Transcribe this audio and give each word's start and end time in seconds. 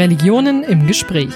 Religionen 0.00 0.62
im 0.62 0.86
Gespräch 0.86 1.34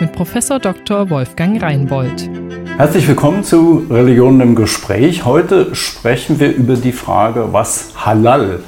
mit 0.00 0.10
Professor 0.10 0.58
Dr. 0.58 1.08
Wolfgang 1.08 1.62
Reinbold. 1.62 2.28
Herzlich 2.76 3.06
willkommen 3.06 3.44
zu 3.44 3.86
Religionen 3.88 4.40
im 4.40 4.54
Gespräch. 4.56 5.24
Heute 5.24 5.72
sprechen 5.76 6.40
wir 6.40 6.52
über 6.52 6.74
die 6.74 6.90
Frage, 6.90 7.52
was 7.52 7.90
Halal 8.04 8.58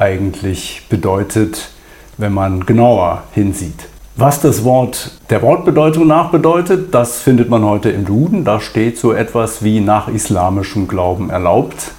eigentlich 0.00 0.88
bedeutet, 0.88 1.70
wenn 2.18 2.34
man 2.34 2.66
genauer 2.66 3.22
hinsieht. 3.30 3.86
Was 4.16 4.40
das 4.40 4.64
Wort 4.64 5.12
der 5.30 5.40
Wortbedeutung 5.42 6.08
nach 6.08 6.32
bedeutet, 6.32 6.92
das 6.92 7.20
findet 7.20 7.48
man 7.48 7.62
heute 7.62 7.90
im 7.90 8.06
Duden. 8.06 8.44
Da 8.44 8.58
steht 8.58 8.98
so 8.98 9.12
etwas 9.12 9.62
wie 9.62 9.78
nach 9.78 10.08
islamischem 10.08 10.88
Glauben 10.88 11.30
erlaubt. 11.30 11.92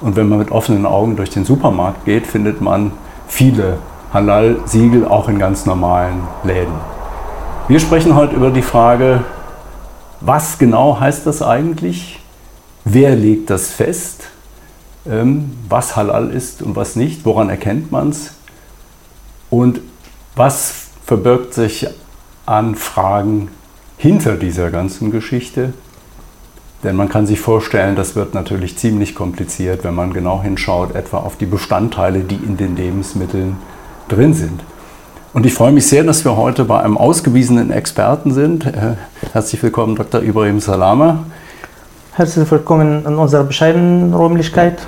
Und 0.00 0.14
wenn 0.14 0.28
man 0.28 0.38
mit 0.38 0.52
offenen 0.52 0.86
Augen 0.86 1.16
durch 1.16 1.30
den 1.30 1.44
Supermarkt 1.44 2.04
geht, 2.04 2.24
findet 2.24 2.60
man 2.60 2.92
viele 3.26 3.78
Halal-Siegel 4.12 5.06
auch 5.06 5.28
in 5.28 5.38
ganz 5.38 5.66
normalen 5.66 6.22
Läden. 6.44 6.74
Wir 7.68 7.80
sprechen 7.80 8.14
heute 8.14 8.36
über 8.36 8.50
die 8.50 8.62
Frage, 8.62 9.24
was 10.20 10.58
genau 10.58 11.00
heißt 11.00 11.26
das 11.26 11.42
eigentlich? 11.42 12.20
Wer 12.84 13.16
legt 13.16 13.50
das 13.50 13.70
fest? 13.70 14.28
Ähm, 15.04 15.52
was 15.68 15.96
Halal 15.96 16.30
ist 16.30 16.62
und 16.62 16.76
was 16.76 16.96
nicht? 16.96 17.24
Woran 17.24 17.50
erkennt 17.50 17.90
man 17.90 18.10
es? 18.10 18.34
Und 19.50 19.80
was 20.36 20.86
verbirgt 21.04 21.54
sich 21.54 21.88
an 22.46 22.74
Fragen 22.76 23.48
hinter 23.96 24.36
dieser 24.36 24.70
ganzen 24.70 25.10
Geschichte? 25.10 25.72
Denn 26.84 26.94
man 26.94 27.08
kann 27.08 27.26
sich 27.26 27.40
vorstellen, 27.40 27.96
das 27.96 28.14
wird 28.14 28.34
natürlich 28.34 28.78
ziemlich 28.78 29.14
kompliziert, 29.14 29.82
wenn 29.82 29.94
man 29.94 30.12
genau 30.12 30.42
hinschaut, 30.42 30.94
etwa 30.94 31.18
auf 31.18 31.36
die 31.36 31.46
Bestandteile, 31.46 32.20
die 32.20 32.36
in 32.36 32.56
den 32.56 32.76
Lebensmitteln 32.76 33.56
drin 34.08 34.34
sind. 34.34 34.62
Und 35.32 35.44
ich 35.44 35.52
freue 35.52 35.72
mich 35.72 35.86
sehr, 35.86 36.02
dass 36.04 36.24
wir 36.24 36.36
heute 36.36 36.64
bei 36.64 36.80
einem 36.80 36.96
ausgewiesenen 36.96 37.70
Experten 37.70 38.32
sind. 38.32 38.66
Äh, 38.66 38.94
herzlich 39.32 39.62
willkommen, 39.62 39.94
Dr. 39.94 40.22
Ibrahim 40.22 40.60
Salama. 40.60 41.24
Herzlich 42.12 42.50
willkommen 42.50 43.04
in 43.04 43.14
unserer 43.16 43.44
bescheidenen 43.44 44.14
Räumlichkeit. 44.14 44.86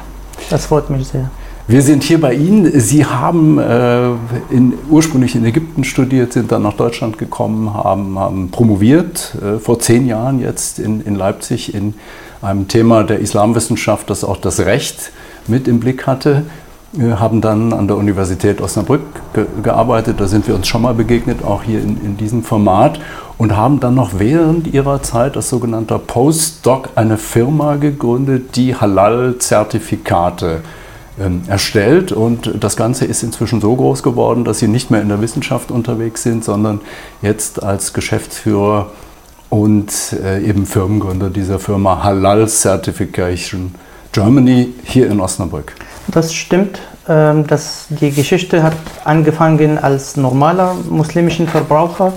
Das 0.48 0.66
freut 0.66 0.88
mich 0.88 1.08
sehr. 1.08 1.30
Wir 1.66 1.82
sind 1.82 2.02
hier 2.02 2.18
bei 2.18 2.32
Ihnen. 2.32 2.80
Sie 2.80 3.04
haben 3.04 3.58
äh, 3.58 4.08
in, 4.48 4.72
ursprünglich 4.88 5.34
in 5.34 5.44
Ägypten 5.44 5.84
studiert, 5.84 6.32
sind 6.32 6.50
dann 6.50 6.62
nach 6.62 6.72
Deutschland 6.72 7.18
gekommen, 7.18 7.74
haben, 7.74 8.18
haben 8.18 8.50
promoviert, 8.50 9.36
äh, 9.42 9.58
vor 9.58 9.78
zehn 9.78 10.06
Jahren 10.06 10.40
jetzt 10.40 10.78
in, 10.78 11.02
in 11.02 11.14
Leipzig 11.14 11.74
in 11.74 11.92
einem 12.40 12.68
Thema 12.68 13.04
der 13.04 13.18
Islamwissenschaft, 13.18 14.08
das 14.08 14.24
auch 14.24 14.38
das 14.38 14.60
Recht 14.60 15.12
mit 15.46 15.68
im 15.68 15.78
Blick 15.78 16.06
hatte. 16.06 16.44
Wir 16.92 17.20
haben 17.20 17.42
dann 17.42 17.74
an 17.74 17.86
der 17.86 17.98
Universität 17.98 18.62
Osnabrück 18.62 19.02
ge 19.34 19.44
gearbeitet, 19.62 20.20
da 20.20 20.26
sind 20.26 20.48
wir 20.48 20.54
uns 20.54 20.68
schon 20.68 20.80
mal 20.80 20.94
begegnet, 20.94 21.44
auch 21.44 21.62
hier 21.62 21.82
in, 21.82 22.00
in 22.02 22.16
diesem 22.16 22.42
Format, 22.42 22.98
und 23.36 23.54
haben 23.54 23.78
dann 23.78 23.94
noch 23.94 24.12
während 24.18 24.72
ihrer 24.72 25.02
Zeit 25.02 25.36
als 25.36 25.50
sogenannter 25.50 25.98
Postdoc 25.98 26.88
eine 26.94 27.18
Firma 27.18 27.76
gegründet, 27.76 28.56
die 28.56 28.74
Halal-Zertifikate 28.74 30.62
ähm, 31.20 31.42
erstellt. 31.46 32.10
Und 32.10 32.54
das 32.58 32.74
Ganze 32.74 33.04
ist 33.04 33.22
inzwischen 33.22 33.60
so 33.60 33.76
groß 33.76 34.02
geworden, 34.02 34.46
dass 34.46 34.60
sie 34.60 34.68
nicht 34.68 34.90
mehr 34.90 35.02
in 35.02 35.08
der 35.08 35.20
Wissenschaft 35.20 35.70
unterwegs 35.70 36.22
sind, 36.22 36.42
sondern 36.42 36.80
jetzt 37.20 37.62
als 37.62 37.92
Geschäftsführer 37.92 38.92
und 39.50 39.92
äh, 40.24 40.42
eben 40.42 40.64
Firmengründer 40.64 41.28
dieser 41.28 41.58
Firma 41.58 42.02
Halal 42.02 42.48
Certification 42.48 43.74
Germany 44.12 44.72
hier 44.84 45.10
in 45.10 45.20
Osnabrück. 45.20 45.74
Das 46.08 46.34
stimmt. 46.34 46.80
Ähm, 47.08 47.46
dass 47.46 47.86
die 47.88 48.10
Geschichte 48.10 48.62
hat 48.62 48.74
angefangen 49.04 49.78
als 49.78 50.18
normaler 50.18 50.74
muslimischen 50.90 51.48
Verbraucher, 51.48 52.12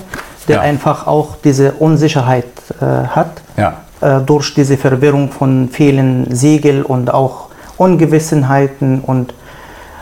der 0.49 0.57
ja. 0.57 0.61
einfach 0.63 1.07
auch 1.07 1.37
diese 1.41 1.71
Unsicherheit 1.73 2.45
äh, 2.81 2.85
hat. 3.07 3.41
Ja. 3.55 3.77
Äh, 4.01 4.19
durch 4.19 4.53
diese 4.53 4.75
Verwirrung 4.75 5.31
von 5.31 5.69
vielen 5.69 6.35
Siegel 6.35 6.83
und 6.83 7.13
auch 7.13 7.47
Ungewissenheiten 7.77 8.99
und 8.99 9.33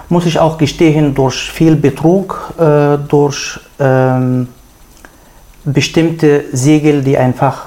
muss 0.09 0.25
ich 0.25 0.39
auch 0.39 0.57
gestehen, 0.57 1.13
durch 1.13 1.51
viel 1.51 1.75
Betrug, 1.75 2.55
äh, 2.57 2.97
durch 2.97 3.59
ähm, 3.79 4.47
bestimmte 5.65 6.45
Siegel, 6.51 7.03
die 7.03 7.15
einfach 7.15 7.65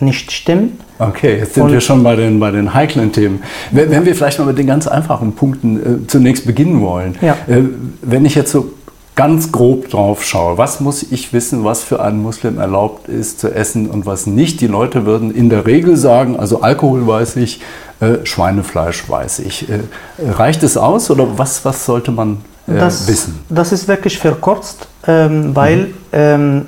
nicht 0.00 0.32
stimmen. 0.32 0.80
Okay, 0.98 1.38
jetzt 1.38 1.54
sind 1.54 1.64
und 1.64 1.72
wir 1.72 1.80
schon 1.80 2.02
bei 2.02 2.14
den, 2.14 2.38
bei 2.38 2.50
den 2.50 2.72
heiklen 2.72 3.12
Themen. 3.12 3.42
Wenn, 3.70 3.90
wenn, 3.90 4.04
wir 4.04 4.14
vielleicht 4.14 4.38
mal 4.38 4.46
mit 4.46 4.58
den 4.58 4.66
ganz 4.66 4.86
einfachen 4.86 5.34
Punkten 5.34 6.04
äh, 6.04 6.06
zunächst 6.06 6.46
beginnen 6.46 6.80
wollen. 6.80 7.16
Ja. 7.20 7.36
Äh, 7.48 7.62
wenn 8.02 8.24
ich 8.24 8.34
jetzt 8.34 8.52
so 8.52 8.72
ganz 9.16 9.52
grob 9.52 9.90
drauf 9.90 10.24
schaue, 10.24 10.58
was 10.58 10.80
muss 10.80 11.02
ich 11.02 11.32
wissen, 11.32 11.64
was 11.64 11.82
für 11.82 12.02
einen 12.02 12.22
Muslim 12.22 12.58
erlaubt 12.58 13.08
ist 13.08 13.40
zu 13.40 13.52
essen 13.52 13.88
und 13.88 14.06
was 14.06 14.26
nicht? 14.26 14.60
Die 14.60 14.66
Leute 14.66 15.06
würden 15.06 15.32
in 15.32 15.50
der 15.50 15.66
Regel 15.66 15.96
sagen, 15.96 16.36
also 16.38 16.62
Alkohol 16.62 17.06
weiß 17.06 17.36
ich, 17.36 17.60
äh, 18.00 18.24
Schweinefleisch 18.24 19.08
weiß 19.08 19.40
ich. 19.40 19.68
Äh, 19.68 19.80
reicht 20.18 20.62
es 20.62 20.76
aus 20.76 21.10
oder 21.10 21.38
was, 21.38 21.64
was 21.64 21.84
sollte 21.84 22.12
man 22.12 22.38
äh, 22.66 22.74
das, 22.74 23.08
wissen? 23.08 23.40
Das 23.48 23.72
ist 23.72 23.88
wirklich 23.88 24.18
verkürzt, 24.18 24.88
ähm, 25.06 25.54
weil 25.54 25.76
mhm. 25.76 25.94
ähm, 26.12 26.66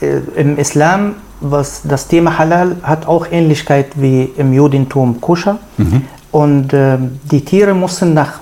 äh, 0.00 0.20
im 0.36 0.58
Islam 0.58 1.14
was 1.40 1.82
das 1.84 2.08
Thema 2.08 2.38
Halal 2.38 2.76
hat 2.82 3.06
auch 3.06 3.26
Ähnlichkeit 3.30 3.92
wie 3.94 4.24
im 4.36 4.52
Judentum 4.52 5.20
Kuscher. 5.20 5.58
Mhm. 5.76 6.02
Und 6.30 6.72
äh, 6.72 6.98
die 7.30 7.44
Tiere 7.44 7.74
müssen 7.74 8.14
nach 8.14 8.40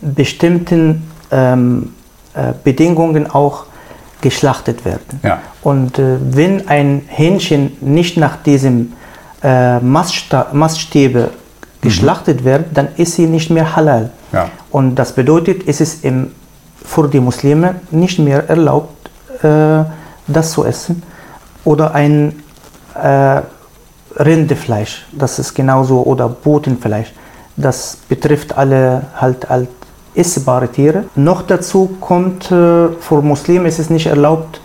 bestimmten 0.00 1.08
ähm, 1.30 1.92
äh, 2.34 2.52
Bedingungen 2.64 3.30
auch 3.30 3.66
geschlachtet 4.20 4.84
werden. 4.84 5.20
Ja. 5.22 5.40
Und 5.62 5.98
äh, 5.98 6.16
wenn 6.20 6.68
ein 6.68 7.02
Hähnchen 7.08 7.76
nicht 7.80 8.16
nach 8.16 8.36
diesem 8.36 8.92
äh, 9.42 9.80
Maßstäbe 9.80 11.30
geschlachtet 11.80 12.40
mhm. 12.40 12.44
wird, 12.44 12.64
dann 12.74 12.88
ist 12.96 13.14
sie 13.14 13.26
nicht 13.26 13.50
mehr 13.50 13.76
halal. 13.76 14.10
Ja. 14.32 14.48
Und 14.70 14.94
das 14.94 15.12
bedeutet, 15.12 15.62
es 15.66 15.80
ist 15.80 16.04
im, 16.04 16.30
für 16.84 17.08
die 17.08 17.20
Muslime 17.20 17.76
nicht 17.90 18.18
mehr 18.18 18.48
erlaubt, 18.48 19.10
äh, 19.42 19.84
das 20.26 20.52
zu 20.52 20.64
essen. 20.64 21.02
Oder 21.64 21.94
ein 21.94 22.42
äh, 23.00 23.40
Rindefleisch, 24.18 25.06
das 25.12 25.38
ist 25.38 25.54
genauso, 25.54 26.02
oder 26.02 26.28
Botenfleisch. 26.28 27.12
Das 27.56 27.98
betrifft 28.08 28.56
alle 28.56 29.06
halt, 29.16 29.48
halt 29.48 29.68
essbare 30.14 30.68
Tiere. 30.68 31.04
Noch 31.14 31.42
dazu 31.42 31.96
kommt, 32.00 32.50
äh, 32.50 32.88
für 33.00 33.22
Muslime 33.22 33.68
ist 33.68 33.78
es 33.78 33.90
nicht 33.90 34.06
erlaubt, 34.06 34.60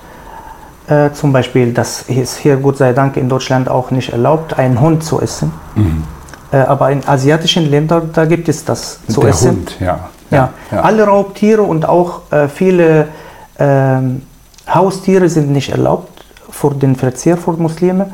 äh, 0.87 1.11
zum 1.11 1.33
Beispiel, 1.33 1.73
das 1.73 2.03
ist 2.03 2.37
hier 2.37 2.57
Gott 2.57 2.77
sei 2.77 2.93
Dank 2.93 3.17
in 3.17 3.27
Deutschland 3.27 3.69
auch 3.69 3.91
nicht 3.91 4.09
erlaubt, 4.09 4.57
einen 4.57 4.79
Hund 4.79 5.03
zu 5.03 5.21
essen. 5.21 5.51
Mhm. 5.75 6.03
Äh, 6.51 6.57
aber 6.59 6.91
in 6.91 7.05
asiatischen 7.05 7.69
Ländern, 7.69 8.09
da 8.13 8.25
gibt 8.25 8.47
es 8.47 8.63
das 8.63 8.99
zu 9.07 9.21
Der 9.21 9.29
essen. 9.31 9.51
Hund, 9.51 9.75
ja. 9.79 10.09
Ja. 10.31 10.49
ja. 10.71 10.79
Alle 10.81 11.05
Raubtiere 11.05 11.61
und 11.61 11.87
auch 11.87 12.31
äh, 12.31 12.47
viele 12.47 13.09
ähm, 13.59 14.23
Haustiere 14.67 15.29
sind 15.29 15.51
nicht 15.51 15.69
erlaubt 15.69 16.16
für 16.59 16.73
den 16.73 16.95
Verzehr 16.95 17.37
für 17.37 17.53
Muslime. 17.53 18.11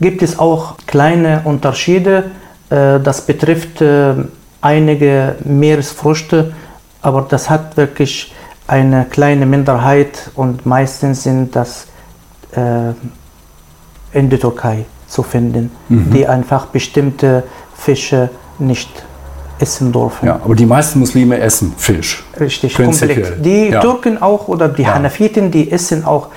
Gibt 0.00 0.22
es 0.22 0.38
auch 0.38 0.76
kleine 0.86 1.42
Unterschiede. 1.44 2.30
Äh, 2.70 3.00
das 3.00 3.22
betrifft 3.22 3.80
äh, 3.80 4.14
einige 4.60 5.36
Meeresfrüchte, 5.44 6.52
aber 7.02 7.26
das 7.28 7.50
hat 7.50 7.76
wirklich 7.76 8.32
eine 8.66 9.06
kleine 9.10 9.46
Minderheit 9.46 10.30
und 10.36 10.64
meistens 10.64 11.24
sind 11.24 11.56
das 11.56 11.86
äh, 12.52 12.92
in 14.12 14.30
der 14.30 14.38
Türkei 14.38 14.84
zu 15.08 15.22
finden, 15.22 15.70
mhm. 15.88 16.10
die 16.12 16.26
einfach 16.26 16.66
bestimmte 16.66 17.42
Fische 17.74 18.30
nicht 18.58 18.90
essen 19.58 19.92
dürfen. 19.92 20.26
Ja, 20.26 20.40
aber 20.44 20.54
die 20.54 20.66
meisten 20.66 21.00
Muslime 21.00 21.38
essen 21.38 21.74
Fisch. 21.76 22.24
Richtig, 22.38 22.74
komplett. 22.74 23.44
Die 23.44 23.70
ja. 23.70 23.80
Türken 23.80 24.22
auch 24.22 24.48
oder 24.48 24.68
die 24.68 24.82
ja. 24.82 24.94
Hanafiten, 24.94 25.50
die 25.50 25.70
essen 25.70 26.04
auch 26.04 26.28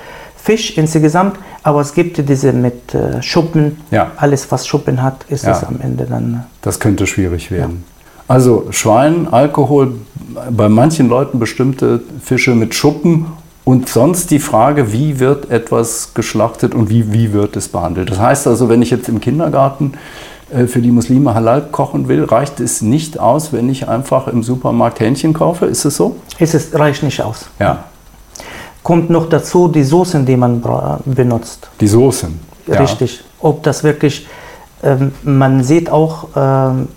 Fisch 0.44 0.76
insgesamt, 0.76 1.38
aber 1.62 1.80
es 1.80 1.94
gibt 1.94 2.28
diese 2.28 2.52
mit 2.52 2.94
äh, 2.94 3.22
Schuppen. 3.22 3.78
Ja. 3.90 4.12
Alles, 4.18 4.52
was 4.52 4.66
Schuppen 4.66 5.02
hat, 5.02 5.24
ist 5.30 5.46
es 5.46 5.64
am 5.64 5.80
Ende 5.80 6.04
dann. 6.04 6.34
Äh, 6.34 6.36
das 6.60 6.78
könnte 6.78 7.06
schwierig 7.06 7.50
werden. 7.50 7.82
Also 8.28 8.66
Schwein, 8.70 9.26
Alkohol, 9.30 9.94
bei 10.50 10.68
manchen 10.68 11.08
Leuten 11.08 11.38
bestimmte 11.38 12.02
Fische 12.22 12.54
mit 12.54 12.74
Schuppen 12.74 13.24
und 13.64 13.88
sonst 13.88 14.30
die 14.30 14.38
Frage, 14.38 14.92
wie 14.92 15.18
wird 15.18 15.50
etwas 15.50 16.12
geschlachtet 16.12 16.74
und 16.74 16.90
wie, 16.90 17.10
wie 17.10 17.32
wird 17.32 17.56
es 17.56 17.68
behandelt. 17.68 18.10
Das 18.10 18.18
heißt 18.18 18.46
also, 18.46 18.68
wenn 18.68 18.82
ich 18.82 18.90
jetzt 18.90 19.08
im 19.08 19.20
Kindergarten 19.20 19.94
äh, 20.50 20.66
für 20.66 20.82
die 20.82 20.90
Muslime 20.90 21.32
halal 21.32 21.68
kochen 21.72 22.06
will, 22.08 22.22
reicht 22.22 22.60
es 22.60 22.82
nicht 22.82 23.18
aus, 23.18 23.54
wenn 23.54 23.70
ich 23.70 23.88
einfach 23.88 24.28
im 24.28 24.42
Supermarkt 24.42 25.00
Hähnchen 25.00 25.32
kaufe. 25.32 25.64
Ist 25.64 25.86
es 25.86 25.96
so? 25.96 26.16
Ist 26.38 26.54
es 26.54 26.78
reicht 26.78 27.02
nicht 27.02 27.22
aus. 27.22 27.46
Ja. 27.58 27.84
Kommt 28.84 29.10
noch 29.10 29.28
dazu 29.28 29.66
die 29.66 29.82
Soßen, 29.82 30.24
die 30.24 30.36
man 30.36 30.62
benutzt. 31.04 31.68
Die 31.80 31.88
Soßen. 31.88 32.38
Richtig. 32.68 33.16
Ja. 33.16 33.24
Ob 33.40 33.62
das 33.64 33.82
wirklich, 33.82 34.28
ähm, 34.82 35.12
man 35.24 35.64
sieht 35.64 35.90
auch, 35.90 36.28
ähm, 36.36 36.88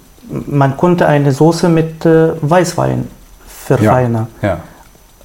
man 0.47 0.77
konnte 0.77 1.07
eine 1.07 1.31
Soße 1.31 1.69
mit 1.69 2.05
äh, 2.05 2.33
Weißwein 2.41 3.07
verfeinern. 3.47 4.27
Ja. 4.41 4.59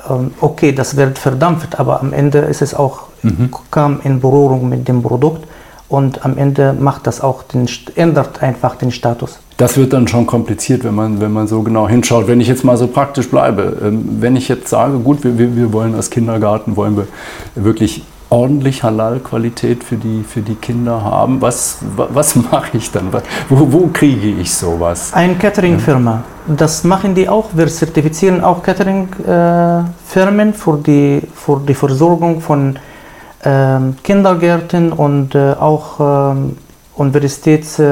ja. 0.09 0.15
ähm, 0.17 0.33
okay, 0.41 0.73
das 0.73 0.97
wird 0.97 1.19
verdampft, 1.19 1.79
aber 1.79 2.01
am 2.01 2.13
Ende 2.13 2.39
ist 2.39 2.63
es 2.63 2.75
auch, 2.75 3.09
mhm. 3.23 3.51
kam 3.71 4.01
in 4.05 4.21
Berührung 4.21 4.69
mit 4.69 4.87
dem 4.89 5.03
Produkt 5.03 5.45
und 5.89 6.25
am 6.25 6.39
Ende 6.39 6.73
macht 6.73 7.07
das 7.07 7.21
auch 7.21 7.43
den, 7.43 7.69
ändert 7.95 8.43
einfach 8.43 8.77
den 8.77 8.91
Status. 8.91 9.39
Das 9.59 9.77
wird 9.77 9.93
dann 9.93 10.09
schon 10.09 10.27
kompliziert, 10.27 10.85
wenn 10.85 10.95
man, 10.95 11.21
wenn 11.21 11.33
man 11.33 11.47
so 11.47 11.63
genau 11.63 11.89
hinschaut. 11.89 12.27
Wenn 12.27 12.41
ich 12.41 12.49
jetzt 12.49 12.65
mal 12.65 12.77
so 12.77 12.87
praktisch 12.87 13.29
bleibe, 13.29 13.77
ähm, 13.83 14.17
wenn 14.21 14.35
ich 14.37 14.49
jetzt 14.49 14.69
sage, 14.69 14.99
gut, 14.99 15.23
wir, 15.23 15.39
wir 15.39 15.73
wollen 15.73 15.95
als 15.95 16.11
Kindergarten, 16.11 16.77
wollen 16.77 16.97
wir 16.97 17.07
wirklich 17.55 18.03
ordentlich 18.33 18.83
Halal-Qualität 18.83 19.85
für 19.85 19.97
die, 19.97 20.25
für 20.25 20.41
die 20.41 20.55
Kinder 20.55 21.05
haben, 21.05 21.43
was, 21.43 21.79
was 21.97 22.35
mache 22.51 22.79
ich 22.79 22.91
dann? 22.91 23.13
Wo, 23.49 23.73
wo 23.73 23.91
kriege 23.93 24.29
ich 24.29 24.55
sowas? 24.55 25.13
Eine 25.13 25.35
Catering-Firma. 25.35 26.25
Das 26.49 26.83
machen 26.83 27.15
die 27.15 27.29
auch. 27.29 27.51
Wir 27.53 27.69
zertifizieren 27.69 28.43
auch 28.43 28.63
Catering-Firmen 28.63 30.49
äh, 30.49 30.53
für, 30.55 30.79
die, 30.79 31.23
für 31.35 31.61
die 31.61 31.75
Versorgung 31.75 32.41
von 32.41 32.71
ähm, 32.71 32.92
Kindergärten 34.03 34.93
und 34.93 35.35
äh, 35.35 35.53
auch 35.53 36.33
ähm, 36.33 36.57
Universitäts 36.95 37.79
äh, 37.79 37.85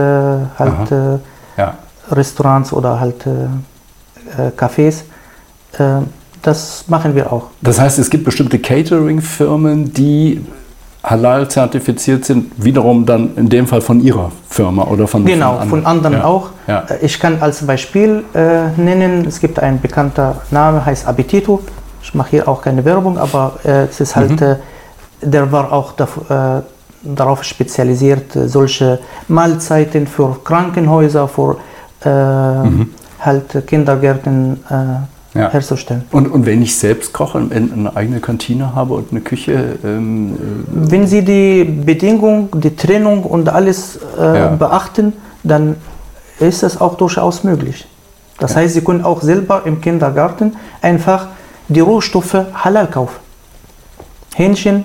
halt, 0.58 0.92
äh, 0.92 1.18
ja. 1.56 1.74
Restaurants 2.10 2.72
oder 2.72 2.98
halt 2.98 3.24
Cafés. 4.56 5.02
das 6.42 6.84
machen 6.86 7.14
wir 7.14 7.32
auch. 7.32 7.44
Das 7.62 7.80
heißt, 7.80 7.98
es 7.98 8.10
gibt 8.10 8.24
bestimmte 8.24 8.58
Catering-Firmen, 8.58 9.92
die 9.92 10.44
halal 11.02 11.48
zertifiziert 11.48 12.24
sind, 12.24 12.52
wiederum 12.62 13.06
dann 13.06 13.36
in 13.36 13.48
dem 13.48 13.66
Fall 13.66 13.80
von 13.80 14.00
Ihrer 14.00 14.30
Firma 14.48 14.84
oder 14.84 15.06
von 15.06 15.24
Genau, 15.24 15.52
von 15.52 15.60
anderen, 15.60 15.70
von 15.70 15.86
anderen 15.86 16.16
ja. 16.18 16.24
auch. 16.24 16.50
Ja. 16.66 16.84
Ich 17.00 17.18
kann 17.18 17.38
als 17.40 17.64
Beispiel 17.66 18.24
äh, 18.34 18.68
nennen, 18.76 19.24
es 19.26 19.40
gibt 19.40 19.58
ein 19.58 19.80
bekannter 19.80 20.42
Name, 20.50 20.84
heißt 20.84 21.06
Appetito. 21.06 21.62
Ich 22.02 22.14
mache 22.14 22.30
hier 22.30 22.48
auch 22.48 22.62
keine 22.62 22.84
Werbung, 22.84 23.18
aber 23.18 23.58
äh, 23.64 23.84
es 23.84 24.00
ist 24.00 24.16
halt 24.16 24.40
mhm. 24.40 24.46
äh, 24.46 24.56
der 25.22 25.50
war 25.52 25.72
auch 25.72 25.92
dafür, 25.92 26.62
äh, 26.62 26.62
darauf 27.02 27.44
spezialisiert, 27.44 28.36
äh, 28.36 28.48
solche 28.48 28.98
Mahlzeiten 29.28 30.06
für 30.06 30.36
Krankenhäuser, 30.44 31.28
für 31.28 31.56
äh, 32.04 32.08
mhm. 32.08 32.90
halt 33.20 33.66
Kindergärten 33.66 34.64
äh, 34.68 35.38
ja. 35.38 35.50
herzustellen. 35.50 36.04
Und, 36.10 36.28
und 36.28 36.46
wenn 36.46 36.62
ich 36.62 36.76
selbst 36.76 37.12
koche, 37.12 37.38
eine 37.38 37.94
eigene 37.94 38.20
Kantine 38.20 38.74
habe 38.74 38.94
und 38.94 39.10
eine 39.10 39.20
Küche? 39.20 39.78
Ähm, 39.84 40.34
äh, 40.34 40.36
wenn 40.90 41.06
Sie 41.06 41.24
die 41.24 41.64
Bedingung, 41.64 42.48
die 42.60 42.74
Trennung 42.74 43.24
und 43.24 43.48
alles 43.48 43.98
ja. 44.18 44.48
beachten, 44.48 45.12
dann 45.42 45.76
ist 46.38 46.62
das 46.62 46.80
auch 46.80 46.96
durchaus 46.96 47.44
möglich. 47.44 47.86
Das 48.38 48.56
heißt, 48.56 48.74
Sie 48.74 48.80
können 48.80 49.04
auch 49.04 49.20
selber 49.20 49.62
im 49.66 49.80
Kindergarten 49.80 50.56
einfach 50.80 51.28
die 51.68 51.80
Rohstoffe 51.80 52.36
halal 52.54 52.88
kaufen. 52.88 53.16
Hähnchen, 54.34 54.84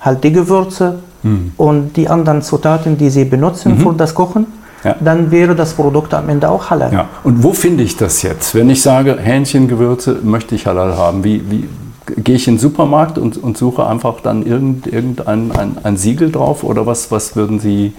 halt 0.00 0.24
die 0.24 0.32
Gewürze 0.32 1.00
mhm. 1.22 1.52
und 1.56 1.96
die 1.96 2.08
anderen 2.08 2.42
Zutaten, 2.42 2.96
die 2.96 3.10
Sie 3.10 3.24
benutzen 3.24 3.76
mhm. 3.76 3.80
für 3.80 3.92
das 3.94 4.14
Kochen, 4.14 4.46
ja. 4.84 4.96
dann 5.00 5.30
wäre 5.30 5.54
das 5.54 5.74
Produkt 5.74 6.14
am 6.14 6.28
Ende 6.28 6.48
auch 6.48 6.70
halal. 6.70 6.92
Ja. 6.92 7.08
Und 7.22 7.42
wo 7.42 7.52
finde 7.52 7.84
ich 7.84 7.96
das 7.96 8.22
jetzt? 8.22 8.54
Wenn 8.54 8.70
ich 8.70 8.82
sage, 8.82 9.18
Hähnchengewürze 9.20 10.18
möchte 10.22 10.54
ich 10.54 10.66
halal 10.66 10.96
haben, 10.96 11.24
wie, 11.24 11.42
wie 11.50 11.68
gehe 12.16 12.36
ich 12.36 12.48
in 12.48 12.54
den 12.54 12.60
Supermarkt 12.60 13.18
und, 13.18 13.36
und 13.36 13.56
suche 13.56 13.86
einfach 13.86 14.20
dann 14.20 14.44
irgend, 14.44 14.86
irgendein 14.86 15.52
ein, 15.52 15.78
ein 15.82 15.96
Siegel 15.96 16.32
drauf 16.32 16.64
oder 16.64 16.86
was, 16.86 17.10
was 17.10 17.36
würden 17.36 17.60
Sie 17.60 17.92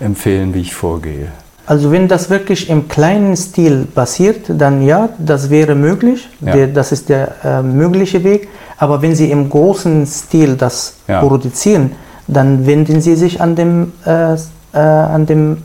empfehlen, 0.00 0.54
wie 0.54 0.60
ich 0.60 0.74
vorgehe? 0.74 1.32
Also 1.64 1.92
wenn 1.92 2.08
das 2.08 2.28
wirklich 2.28 2.68
im 2.68 2.88
kleinen 2.88 3.36
Stil 3.36 3.86
passiert, 3.94 4.46
dann 4.48 4.82
ja, 4.82 5.10
das 5.18 5.48
wäre 5.48 5.74
möglich. 5.74 6.28
Ja. 6.40 6.52
Der, 6.52 6.66
das 6.66 6.90
ist 6.90 7.08
der 7.08 7.36
äh, 7.44 7.62
mögliche 7.62 8.24
Weg. 8.24 8.48
Aber 8.78 9.00
wenn 9.00 9.14
Sie 9.14 9.30
im 9.30 9.48
großen 9.48 10.06
Stil 10.06 10.56
das 10.56 10.96
ja. 11.06 11.20
produzieren, 11.20 11.92
dann 12.26 12.66
wenden 12.66 13.00
Sie 13.00 13.14
sich 13.14 13.40
an 13.40 13.54
dem, 13.54 13.92
äh, 14.04 14.34
äh, 14.34 14.78
an 14.78 15.26
dem 15.26 15.58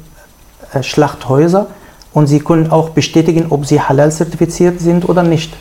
äh, 0.71 0.83
Schlachthäuser 0.83 1.67
und 2.13 2.27
Sie 2.27 2.39
können 2.39 2.71
auch 2.71 2.89
bestätigen, 2.89 3.47
ob 3.49 3.65
Sie 3.65 3.81
halal 3.81 4.11
zertifiziert 4.11 4.79
sind 4.79 5.09
oder 5.09 5.23
nicht. 5.23 5.55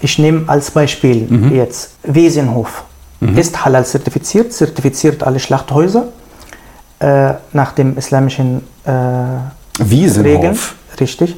Ich 0.00 0.18
nehme 0.18 0.48
als 0.48 0.72
Beispiel 0.72 1.26
mhm. 1.28 1.54
jetzt 1.54 1.92
Wesenhof. 2.02 2.84
Mhm. 3.20 3.38
Ist 3.38 3.64
halal 3.64 3.86
zertifiziert, 3.86 4.52
zertifiziert 4.52 5.22
alle 5.22 5.38
Schlachthäuser 5.38 6.08
äh, 7.04 7.34
nach 7.52 7.72
dem 7.72 7.98
islamischen 7.98 8.62
äh, 8.86 8.90
Wiesenhof. 9.78 10.24
Regeln. 10.24 10.58
Richtig. 10.98 11.36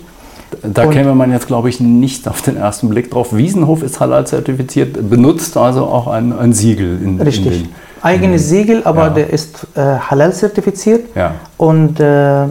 Da 0.62 0.84
und 0.84 0.90
käme 0.90 1.14
man 1.14 1.32
jetzt, 1.32 1.48
glaube 1.48 1.68
ich, 1.68 1.80
nicht 1.80 2.28
auf 2.28 2.40
den 2.40 2.56
ersten 2.56 2.88
Blick 2.88 3.10
drauf. 3.10 3.34
Wiesenhof 3.34 3.82
ist 3.82 3.98
halal 3.98 4.26
zertifiziert, 4.26 5.10
benutzt 5.10 5.56
also 5.56 5.86
auch 5.86 6.06
ein, 6.06 6.32
ein 6.38 6.52
Siegel. 6.52 7.02
In, 7.02 7.20
Richtig. 7.20 7.46
In 7.46 7.62
den, 7.64 7.74
Eigenes 8.02 8.42
in 8.42 8.48
Siegel, 8.48 8.82
aber 8.84 9.08
ja. 9.08 9.10
der 9.10 9.30
ist 9.30 9.66
äh, 9.74 9.80
halal 9.80 10.32
zertifiziert. 10.32 11.08
Ja. 11.16 11.34
Und 11.56 11.98
äh, 11.98 12.44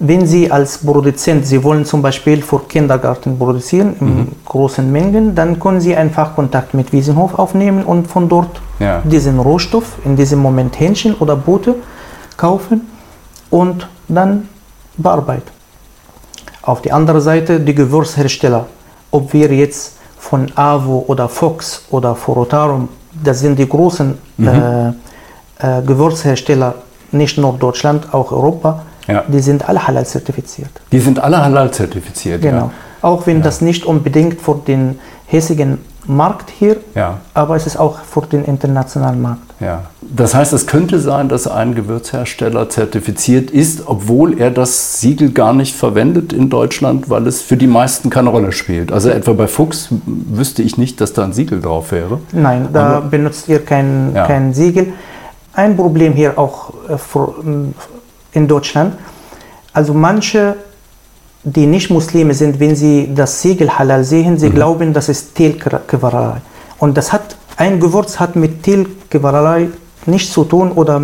wenn 0.00 0.26
Sie 0.26 0.50
als 0.50 0.78
Produzent, 0.78 1.46
Sie 1.46 1.62
wollen 1.62 1.84
zum 1.84 2.02
Beispiel 2.02 2.42
für 2.42 2.58
Kindergarten 2.60 3.38
produzieren 3.38 3.94
in 4.00 4.06
mhm. 4.06 4.28
großen 4.46 4.90
Mengen, 4.90 5.34
dann 5.34 5.60
können 5.60 5.80
Sie 5.80 5.94
einfach 5.94 6.34
Kontakt 6.34 6.74
mit 6.74 6.92
Wiesenhof 6.92 7.38
aufnehmen 7.38 7.84
und 7.84 8.08
von 8.08 8.28
dort 8.28 8.60
ja. 8.80 9.02
diesen 9.04 9.38
Rohstoff, 9.38 9.98
in 10.04 10.16
diesem 10.16 10.40
Moment 10.40 10.80
Hähnchen 10.80 11.14
oder 11.14 11.36
Boote, 11.36 11.76
kaufen 12.40 12.88
und 13.50 13.86
dann 14.08 14.48
bearbeiten. 14.96 15.50
Auf 16.62 16.80
die 16.82 16.92
andere 16.92 17.20
Seite 17.20 17.60
die 17.60 17.74
Gewürzhersteller. 17.74 18.66
Ob 19.10 19.32
wir 19.32 19.48
jetzt 19.52 19.96
von 20.18 20.40
AWO 20.54 21.04
oder 21.08 21.28
Fox 21.28 21.84
oder 21.90 22.14
Forotarum, 22.14 22.88
das 23.24 23.40
sind 23.40 23.58
die 23.58 23.68
großen 23.68 24.08
mhm. 24.36 24.48
äh, 24.48 24.88
äh, 24.88 25.82
Gewürzhersteller, 25.82 26.74
nicht 27.12 27.36
nur 27.38 27.52
Deutschland, 27.58 28.14
auch 28.14 28.30
Europa, 28.32 28.82
ja. 29.08 29.24
die 29.26 29.40
sind 29.40 29.68
alle 29.68 29.86
halal 29.86 30.06
zertifiziert. 30.06 30.70
Die 30.92 31.00
sind 31.00 31.18
alle 31.18 31.38
halal 31.42 31.70
zertifiziert, 31.72 32.40
genau. 32.40 32.66
Ja. 32.66 32.70
Auch 33.02 33.26
wenn 33.26 33.38
ja. 33.38 33.42
das 33.42 33.60
nicht 33.60 33.84
unbedingt 33.84 34.40
für 34.40 34.56
den 34.66 34.98
hiesigen 35.26 35.78
Markt 36.06 36.50
hier, 36.50 36.76
ja. 36.94 37.18
aber 37.34 37.56
es 37.56 37.66
ist 37.66 37.76
auch 37.76 38.00
für 38.00 38.22
den 38.22 38.44
internationalen 38.44 39.20
Markt. 39.20 39.42
Ja. 39.60 39.82
Das 40.00 40.34
heißt, 40.34 40.52
es 40.52 40.66
könnte 40.66 40.98
sein, 40.98 41.28
dass 41.28 41.46
ein 41.46 41.74
Gewürzhersteller 41.74 42.68
zertifiziert 42.68 43.50
ist, 43.50 43.82
obwohl 43.86 44.40
er 44.40 44.50
das 44.50 45.00
Siegel 45.00 45.30
gar 45.32 45.52
nicht 45.52 45.76
verwendet 45.76 46.32
in 46.32 46.48
Deutschland, 46.48 47.10
weil 47.10 47.26
es 47.26 47.42
für 47.42 47.56
die 47.56 47.66
meisten 47.66 48.10
keine 48.10 48.30
Rolle 48.30 48.52
spielt. 48.52 48.92
Also 48.92 49.10
etwa 49.10 49.34
bei 49.34 49.46
Fuchs 49.46 49.88
wüsste 50.06 50.62
ich 50.62 50.78
nicht, 50.78 51.00
dass 51.00 51.12
da 51.12 51.24
ein 51.24 51.32
Siegel 51.32 51.60
drauf 51.60 51.92
wäre. 51.92 52.20
Nein, 52.32 52.68
da 52.72 52.96
aber, 52.96 53.08
benutzt 53.08 53.48
ihr 53.48 53.64
kein, 53.64 54.14
ja. 54.14 54.26
kein 54.26 54.54
Siegel. 54.54 54.92
Ein 55.52 55.76
Problem 55.76 56.14
hier 56.14 56.38
auch 56.38 56.72
äh, 56.88 56.96
in 58.32 58.48
Deutschland, 58.48 58.94
also 59.72 59.94
manche 59.94 60.56
die 61.42 61.66
nicht 61.66 61.90
Muslime 61.90 62.34
sind, 62.34 62.60
wenn 62.60 62.76
sie 62.76 63.08
das 63.14 63.40
Siegel 63.40 63.78
halal 63.78 64.04
sehen, 64.04 64.38
sie 64.38 64.50
mhm. 64.50 64.54
glauben, 64.54 64.92
das 64.92 65.08
ist 65.08 65.34
Tierquälerei. 65.34 66.42
Und 66.78 66.96
das 66.96 67.12
hat, 67.12 67.36
ein 67.56 67.80
Gewürz 67.80 68.20
hat 68.20 68.36
mit 68.36 68.62
Tierquälerei 68.62 69.68
nichts 70.06 70.32
zu 70.32 70.44
tun 70.44 70.72
oder. 70.72 71.00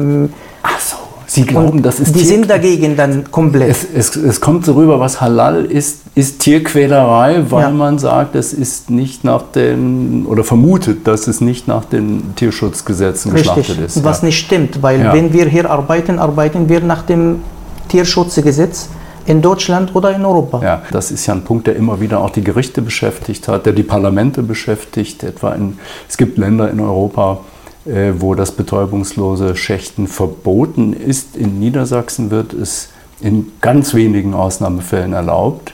Ach 0.63 0.81
so, 0.81 0.97
sie 1.27 1.45
glauben, 1.45 1.83
das 1.83 2.01
ist 2.01 2.15
Die 2.15 2.21
Tier 2.21 2.29
sind 2.29 2.51
dagegen 2.51 2.97
dann 2.97 3.31
komplett. 3.31 3.71
Es, 3.71 3.87
es, 3.95 4.17
es, 4.17 4.41
kommt 4.41 4.67
so 4.67 4.75
rüber, 4.75 5.01
was 5.01 5.21
halal 5.23 5.65
ist, 5.65 6.01
ist 6.15 6.41
Tierquälerei, 6.41 7.45
weil 7.49 7.63
ja. 7.63 7.71
man 7.71 7.99
sagt, 7.99 8.35
es 8.35 8.53
ist 8.53 8.91
nicht 8.91 9.25
nach 9.25 9.43
den, 9.55 10.27
oder 10.27 10.45
vermutet, 10.45 11.07
dass 11.07 11.29
es 11.29 11.41
nicht 11.41 11.67
nach 11.67 11.87
den 11.87 12.35
Tierschutzgesetzen 12.37 13.33
Richtig. 13.33 13.55
geschlachtet 13.55 13.87
ist. 13.87 14.05
Was 14.05 14.21
ja. 14.21 14.27
nicht 14.27 14.39
stimmt, 14.39 14.83
weil 14.83 15.01
ja. 15.01 15.15
wenn 15.15 15.33
wir 15.33 15.47
hier 15.47 15.71
arbeiten, 15.71 16.19
arbeiten 16.19 16.69
wir 16.69 16.81
nach 16.81 17.03
dem 17.03 17.41
Tierschutzgesetz 17.89 18.89
in 19.27 19.43
Deutschland 19.43 19.95
oder 19.95 20.15
in 20.15 20.25
Europa. 20.25 20.63
Ja, 20.63 20.83
das 20.91 21.11
ist 21.11 21.27
ja 21.27 21.35
ein 21.35 21.43
Punkt, 21.43 21.67
der 21.67 21.77
immer 21.77 22.01
wieder 22.01 22.21
auch 22.21 22.31
die 22.31 22.43
Gerichte 22.43 22.83
beschäftigt 22.83 23.49
hat, 23.49 23.67
der 23.67 23.73
die 23.73 23.83
Parlamente 23.83 24.43
beschäftigt. 24.43 25.23
Etwa 25.23 25.53
in, 25.53 25.79
es 26.09 26.17
gibt 26.17 26.39
Länder 26.39 26.71
in 26.71 26.81
Europa, 26.81 27.41
äh, 27.85 28.13
wo 28.19 28.35
das 28.35 28.53
betäubungslose 28.53 29.57
Schächten 29.57 30.07
verboten 30.07 30.93
ist. 30.93 31.37
In 31.37 31.59
Niedersachsen 31.59 32.31
wird 32.31 32.53
es 32.53 32.91
in 33.21 33.53
ganz 33.61 33.95
wenigen 33.95 34.35
Ausnahmefällen 34.35 35.13
erlaubt. 35.13 35.73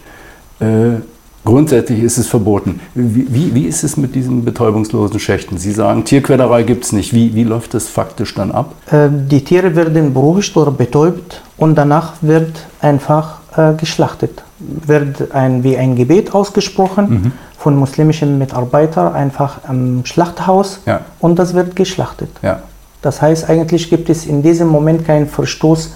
Äh, 0.60 1.02
Grundsätzlich 1.44 2.00
ist 2.04 2.18
es 2.18 2.28
verboten. 2.28 2.80
Wie, 2.94 3.26
wie, 3.34 3.54
wie, 3.54 3.64
ist 3.64 3.82
es 3.82 3.96
mit 3.96 4.14
diesen 4.14 4.44
betäubungslosen 4.44 5.18
Schächten? 5.18 5.58
Sie 5.58 5.72
sagen, 5.72 6.04
Tierquälerei 6.04 6.62
gibt 6.62 6.84
es 6.84 6.92
nicht. 6.92 7.12
Wie, 7.14 7.34
wie 7.34 7.42
läuft 7.42 7.74
das 7.74 7.88
faktisch 7.88 8.32
dann 8.36 8.52
ab? 8.52 8.74
Äh, 8.92 9.08
die 9.10 9.42
Tiere 9.42 9.74
werden 9.74 10.14
beruhigt 10.14 10.56
oder 10.56 10.70
betäubt 10.70 11.42
und 11.56 11.74
danach 11.74 12.14
wird 12.20 12.66
einfach 12.80 13.41
äh, 13.56 13.74
geschlachtet. 13.74 14.42
Wird 14.58 15.32
ein, 15.32 15.64
wie 15.64 15.76
ein 15.76 15.96
Gebet 15.96 16.34
ausgesprochen 16.34 17.10
mhm. 17.10 17.32
von 17.58 17.76
muslimischen 17.76 18.38
Mitarbeitern 18.38 19.14
einfach 19.14 19.60
am 19.66 20.04
Schlachthaus 20.04 20.80
ja. 20.86 21.00
und 21.20 21.38
das 21.38 21.54
wird 21.54 21.76
geschlachtet. 21.76 22.30
Ja. 22.42 22.62
Das 23.02 23.20
heißt, 23.20 23.48
eigentlich 23.48 23.90
gibt 23.90 24.08
es 24.08 24.26
in 24.26 24.42
diesem 24.42 24.68
Moment 24.68 25.04
keinen 25.04 25.26
Verstoß 25.26 25.94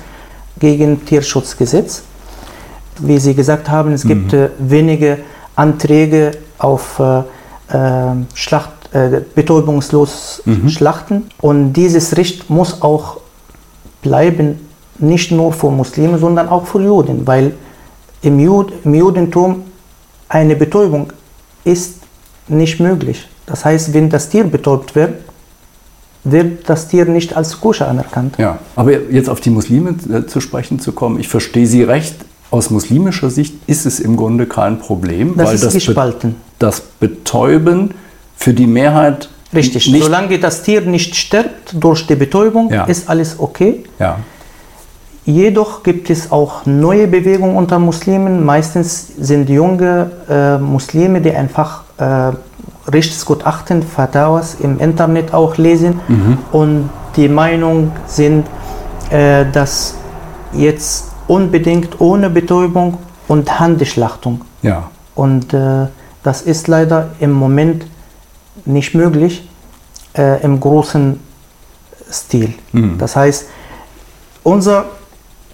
gegen 0.58 1.04
Tierschutzgesetz. 1.04 2.02
Wie 2.98 3.18
Sie 3.18 3.34
gesagt 3.34 3.70
haben, 3.70 3.92
es 3.92 4.02
gibt 4.02 4.32
mhm. 4.32 4.38
äh, 4.38 4.48
wenige 4.58 5.18
Anträge 5.54 6.32
auf 6.58 6.98
äh, 6.98 7.18
äh, 7.68 8.14
Schlacht, 8.34 8.70
äh, 8.92 9.20
betäubungslos 9.34 10.42
mhm. 10.44 10.68
schlachten. 10.68 11.30
Und 11.40 11.75
dieses 11.75 12.16
Recht 12.16 12.50
muss 12.50 12.82
auch 12.82 13.18
bleiben, 14.02 14.65
nicht 14.98 15.30
nur 15.30 15.52
für 15.52 15.70
Muslime, 15.70 16.18
sondern 16.18 16.48
auch 16.48 16.66
für 16.66 16.82
Juden, 16.82 17.26
weil 17.26 17.54
im, 18.22 18.38
Jud 18.38 18.72
im 18.84 18.94
Judentum 18.94 19.64
eine 20.28 20.56
Betäubung 20.56 21.12
ist 21.64 21.96
nicht 22.48 22.80
möglich. 22.80 23.28
Das 23.46 23.64
heißt, 23.64 23.94
wenn 23.94 24.10
das 24.10 24.28
Tier 24.28 24.44
betäubt 24.44 24.94
wird, 24.94 25.14
wird 26.24 26.68
das 26.68 26.88
Tier 26.88 27.04
nicht 27.04 27.36
als 27.36 27.60
koscher 27.60 27.88
anerkannt. 27.88 28.36
Ja, 28.38 28.58
aber 28.74 29.00
jetzt 29.10 29.28
auf 29.28 29.40
die 29.40 29.50
Muslime 29.50 29.94
äh, 30.12 30.26
zu 30.26 30.40
sprechen 30.40 30.80
zu 30.80 30.92
kommen, 30.92 31.20
ich 31.20 31.28
verstehe 31.28 31.66
Sie 31.66 31.82
recht. 31.82 32.16
Aus 32.50 32.70
muslimischer 32.70 33.28
Sicht 33.28 33.54
ist 33.66 33.86
es 33.86 33.98
im 33.98 34.16
Grunde 34.16 34.46
kein 34.46 34.78
Problem, 34.78 35.36
das 35.36 35.48
weil 35.48 35.58
das, 35.58 35.74
gespalten. 35.74 36.30
Be 36.30 36.36
das 36.60 36.80
Betäuben 36.80 37.94
für 38.36 38.54
die 38.54 38.68
Mehrheit 38.68 39.28
Richtig, 39.54 39.88
nicht 39.88 40.02
solange 40.02 40.38
das 40.38 40.62
Tier 40.62 40.80
nicht 40.82 41.14
stirbt 41.16 41.74
durch 41.74 42.06
die 42.06 42.14
Betäubung, 42.14 42.72
ja. 42.72 42.84
ist 42.84 43.08
alles 43.08 43.36
okay. 43.38 43.84
Ja. 43.98 44.18
Jedoch 45.26 45.83
gibt 45.83 46.09
es 46.09 46.30
auch 46.30 46.66
neue 46.66 47.09
Bewegungen 47.09 47.56
unter 47.56 47.80
Muslimen. 47.80 48.45
Meistens 48.45 49.09
sind 49.18 49.50
junge 49.50 50.12
äh, 50.30 50.56
Muslime, 50.59 51.21
die 51.21 51.33
einfach 51.33 51.83
äh, 51.99 52.30
Rechtsgutachten, 52.88 53.83
Fatawas 53.83 54.54
im 54.61 54.78
Internet 54.78 55.35
auch 55.35 55.56
lesen 55.56 56.00
mhm. 56.06 56.38
und 56.52 56.90
die 57.16 57.28
Meinung 57.28 57.90
sind, 58.06 58.47
äh, 59.11 59.45
dass 59.50 59.95
jetzt 60.52 61.11
unbedingt 61.26 62.00
ohne 62.00 62.30
Betäubung 62.30 62.99
und 63.26 63.59
Handschlachtung. 63.59 64.42
Ja. 64.62 64.90
Und 65.16 65.52
äh, 65.52 65.88
das 66.23 66.42
ist 66.42 66.68
leider 66.68 67.11
im 67.18 67.33
Moment 67.33 67.85
nicht 68.64 68.95
möglich 68.95 69.49
äh, 70.16 70.40
im 70.45 70.61
großen 70.61 71.18
Stil. 72.12 72.54
Mhm. 72.71 72.99
Das 72.99 73.16
heißt, 73.16 73.47
unsere 74.45 74.85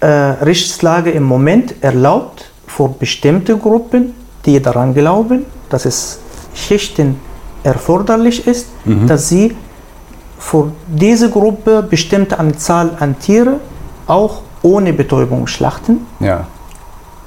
äh, 0.02 0.06
Rechtslage 0.06 1.10
im 1.12 1.22
Moment 1.22 1.76
erlaubt 1.80 2.50
für 2.66 2.88
bestimmte 2.88 3.56
Gruppen, 3.56 4.14
die 4.44 4.60
daran 4.60 4.92
glauben, 4.94 5.46
dass 5.70 5.84
es 5.84 6.18
Schichten 6.54 7.20
erforderlich 7.62 8.48
ist, 8.48 8.66
mhm. 8.84 9.06
dass 9.06 9.28
sie 9.28 9.56
für 10.38 10.72
diese 10.88 11.30
Gruppe 11.30 11.86
bestimmte 11.88 12.36
Anzahl 12.38 12.90
an 12.98 13.16
Tiere 13.20 13.60
auch 14.08 14.42
ohne 14.62 14.92
Betäubung 14.92 15.46
schlachten. 15.46 16.04
Ja. 16.18 16.48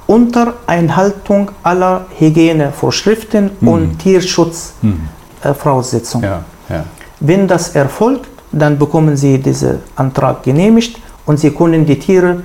Unter 0.06 0.52
Einhaltung 0.66 1.50
aller 1.62 2.04
Hygienevorschriften 2.18 3.52
mhm. 3.58 3.68
und 3.68 3.98
Tierschutzvoraussetzungen. 3.98 6.28
Mhm. 6.28 6.34
Äh, 6.68 6.74
ja. 6.74 6.76
Ja. 6.76 6.84
Wenn 7.20 7.48
das 7.48 7.74
erfolgt, 7.74 8.28
dann 8.52 8.78
bekommen 8.78 9.16
sie 9.16 9.38
diesen 9.38 9.78
Antrag 9.96 10.42
genehmigt 10.42 11.00
und 11.24 11.40
sie 11.40 11.52
können 11.52 11.86
die 11.86 11.98
Tiere 11.98 12.42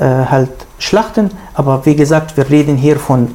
halt 0.00 0.50
schlachten. 0.78 1.30
Aber 1.54 1.84
wie 1.86 1.94
gesagt, 1.94 2.36
wir 2.36 2.48
reden 2.48 2.76
hier 2.76 2.98
von 2.98 3.34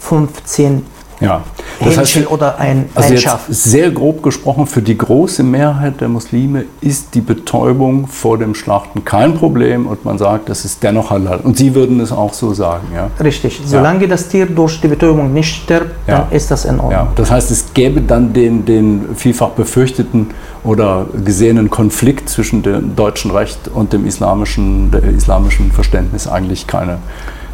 15 0.00 0.86
ja. 1.20 1.42
Das 1.80 1.96
Hähnchen 1.96 2.22
heißt, 2.22 2.32
oder 2.32 2.58
ein, 2.58 2.88
also 2.94 3.12
ein 3.12 3.18
Schaf. 3.18 3.46
Sehr 3.48 3.90
grob 3.90 4.22
gesprochen, 4.22 4.66
für 4.66 4.82
die 4.82 4.96
große 4.96 5.42
Mehrheit 5.42 6.00
der 6.00 6.08
Muslime 6.08 6.64
ist 6.80 7.14
die 7.14 7.20
Betäubung 7.20 8.06
vor 8.06 8.38
dem 8.38 8.54
Schlachten 8.54 9.04
kein 9.04 9.34
Problem 9.34 9.86
und 9.86 10.04
man 10.04 10.18
sagt, 10.18 10.48
das 10.48 10.64
ist 10.64 10.82
dennoch 10.82 11.10
halal. 11.10 11.40
Und 11.42 11.56
Sie 11.56 11.74
würden 11.74 12.00
es 12.00 12.12
auch 12.12 12.32
so 12.32 12.52
sagen, 12.54 12.88
ja? 12.94 13.10
Richtig. 13.22 13.60
Solange 13.64 14.02
ja. 14.02 14.06
das 14.08 14.28
Tier 14.28 14.46
durch 14.46 14.80
die 14.80 14.88
Betäubung 14.88 15.32
nicht 15.32 15.62
stirbt, 15.62 15.94
ja. 16.06 16.20
dann 16.20 16.32
ist 16.32 16.50
das 16.50 16.64
in 16.64 16.80
Ordnung. 16.80 16.92
Ja. 16.92 17.08
Das 17.14 17.30
heißt, 17.30 17.50
es 17.50 17.72
gäbe 17.74 18.00
dann 18.00 18.32
den, 18.32 18.64
den 18.64 19.16
vielfach 19.16 19.50
befürchteten 19.50 20.28
oder 20.64 21.06
gesehenen 21.24 21.70
Konflikt 21.70 22.28
zwischen 22.28 22.62
dem 22.62 22.96
deutschen 22.96 23.30
Recht 23.30 23.68
und 23.68 23.92
dem 23.92 24.06
islamischen, 24.06 24.90
der 24.90 25.02
islamischen 25.04 25.72
Verständnis 25.72 26.26
eigentlich 26.26 26.66
keine 26.66 26.98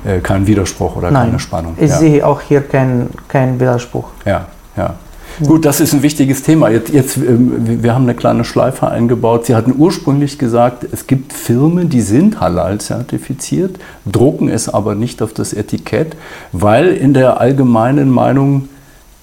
äh, 0.05 0.21
kein 0.21 0.47
Widerspruch 0.47 0.97
oder 0.97 1.11
Nein, 1.11 1.27
keine 1.27 1.41
Spannung. 1.41 1.75
Ich 1.79 1.91
ja. 1.91 1.99
sehe 1.99 2.27
auch 2.27 2.41
hier 2.41 2.61
keinen 2.61 3.11
kein 3.29 3.59
Widerspruch. 3.61 4.09
Ja, 4.25 4.47
ja. 4.77 4.95
Gut, 5.43 5.65
das 5.65 5.81
ist 5.81 5.93
ein 5.93 6.03
wichtiges 6.03 6.43
Thema. 6.45 6.69
Jetzt, 6.69 6.93
jetzt, 6.93 7.17
ähm, 7.17 7.83
wir 7.83 7.93
haben 7.95 8.05
eine 8.05 8.15
kleine 8.15 8.45
Schleife 8.45 8.89
eingebaut. 8.89 9.47
Sie 9.47 9.55
hatten 9.57 9.75
ursprünglich 9.77 10.39
gesagt, 10.39 10.87
es 10.93 11.07
gibt 11.07 11.33
Firmen, 11.33 11.89
die 11.89 12.03
sind 12.03 12.41
halal 12.41 12.81
zertifiziert, 12.81 13.77
drucken 14.07 14.49
es 14.49 14.69
aber 14.69 14.95
nicht 14.95 15.23
auf 15.23 15.33
das 15.33 15.53
Etikett, 15.53 16.17
weil 16.53 16.93
in 16.93 17.15
der 17.15 17.41
allgemeinen 17.41 18.11
Meinung 18.11 18.69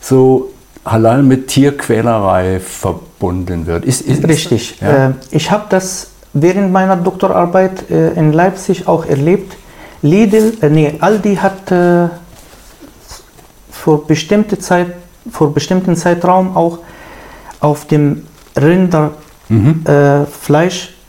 so 0.02 0.52
halal 0.86 1.24
mit 1.24 1.48
Tierquälerei 1.48 2.60
verbunden 2.60 3.68
wird. 3.68 3.86
Ist, 3.86 4.02
ist 4.02 4.28
Richtig. 4.28 4.80
Ja? 4.82 5.10
Äh, 5.10 5.12
ich 5.32 5.52
habe 5.52 5.66
das 5.70 6.10
während 6.34 6.72
meiner 6.72 6.98
Doktorarbeit 6.98 7.90
äh, 7.90 8.12
in 8.14 8.34
Leipzig 8.34 8.88
auch 8.88 9.06
erlebt. 9.06 9.56
Lidl, 10.02 10.58
äh, 10.62 10.70
nee, 10.70 10.96
Aldi 11.00 11.36
hat 11.36 11.72
äh, 11.72 12.10
für 13.70 13.98
bestimmte 13.98 14.58
Zeit, 14.60 14.94
für 15.32 15.48
bestimmten 15.48 15.96
Zeitraum 15.96 16.56
auch 16.56 16.80
auf 17.60 17.86
dem 17.86 18.26
Rinderfleisch 18.58 19.14
mhm. 19.50 19.84
äh, 19.86 21.02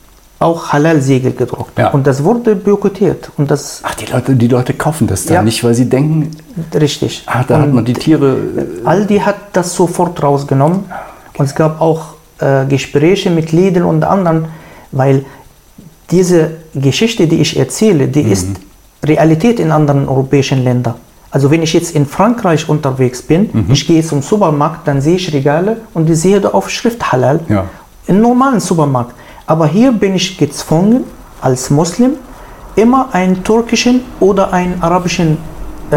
auch 0.42 0.72
Halal-Siegel 0.72 1.32
gedruckt. 1.32 1.78
Ja. 1.78 1.90
Und 1.90 2.06
das 2.06 2.24
wurde 2.24 2.56
boykottiert. 2.56 3.30
Und 3.36 3.50
das 3.50 3.80
Ach, 3.84 3.94
die 3.94 4.06
Leute, 4.06 4.34
die 4.34 4.48
Leute 4.48 4.74
kaufen 4.74 5.06
das 5.06 5.24
dann 5.24 5.34
ja. 5.36 5.42
nicht, 5.42 5.62
weil 5.64 5.74
sie 5.74 5.88
denken. 5.88 6.30
Richtig. 6.74 7.22
Ach, 7.26 7.44
da 7.46 7.56
und 7.56 7.62
hat 7.62 7.72
man 7.72 7.84
die 7.84 7.92
Tiere. 7.94 8.36
Äh, 8.82 8.86
Aldi 8.86 9.20
hat 9.20 9.36
das 9.52 9.74
sofort 9.74 10.22
rausgenommen. 10.22 10.84
Ah, 10.90 11.02
okay. 11.28 11.38
Und 11.38 11.44
es 11.46 11.54
gab 11.54 11.80
auch 11.80 12.14
äh, 12.40 12.66
Gespräche 12.66 13.30
mit 13.30 13.52
Lidl 13.52 13.82
und 13.82 14.04
anderen, 14.04 14.46
weil 14.90 15.24
diese 16.10 16.50
Geschichte, 16.74 17.26
die 17.26 17.40
ich 17.40 17.56
erzähle, 17.58 18.08
die 18.08 18.24
mhm. 18.24 18.32
ist 18.32 18.48
Realität 19.04 19.58
in 19.60 19.72
anderen 19.72 20.08
europäischen 20.08 20.62
Ländern. 20.62 20.94
Also 21.30 21.50
wenn 21.50 21.62
ich 21.62 21.72
jetzt 21.72 21.96
in 21.96 22.06
Frankreich 22.06 22.68
unterwegs 22.68 23.22
bin, 23.22 23.48
mhm. 23.52 23.66
ich 23.70 23.86
gehe 23.86 24.02
zum 24.02 24.22
Supermarkt, 24.22 24.86
dann 24.86 25.00
sehe 25.00 25.16
ich 25.16 25.32
Regale 25.32 25.78
und 25.94 26.08
ich 26.08 26.20
sehe 26.20 26.40
da 26.40 26.50
auf 26.50 26.68
Schrift 26.68 27.10
Halal. 27.10 27.40
Ja. 27.48 27.64
Im 28.06 28.20
normalen 28.20 28.60
Supermarkt. 28.60 29.14
Aber 29.46 29.66
hier 29.66 29.92
bin 29.92 30.14
ich 30.14 30.36
gezwungen, 30.36 31.04
als 31.40 31.70
Muslim, 31.70 32.12
immer 32.76 33.08
einen 33.12 33.42
türkischen 33.42 34.02
oder 34.20 34.52
einen 34.52 34.80
arabischen 34.82 35.38
äh, 35.90 35.96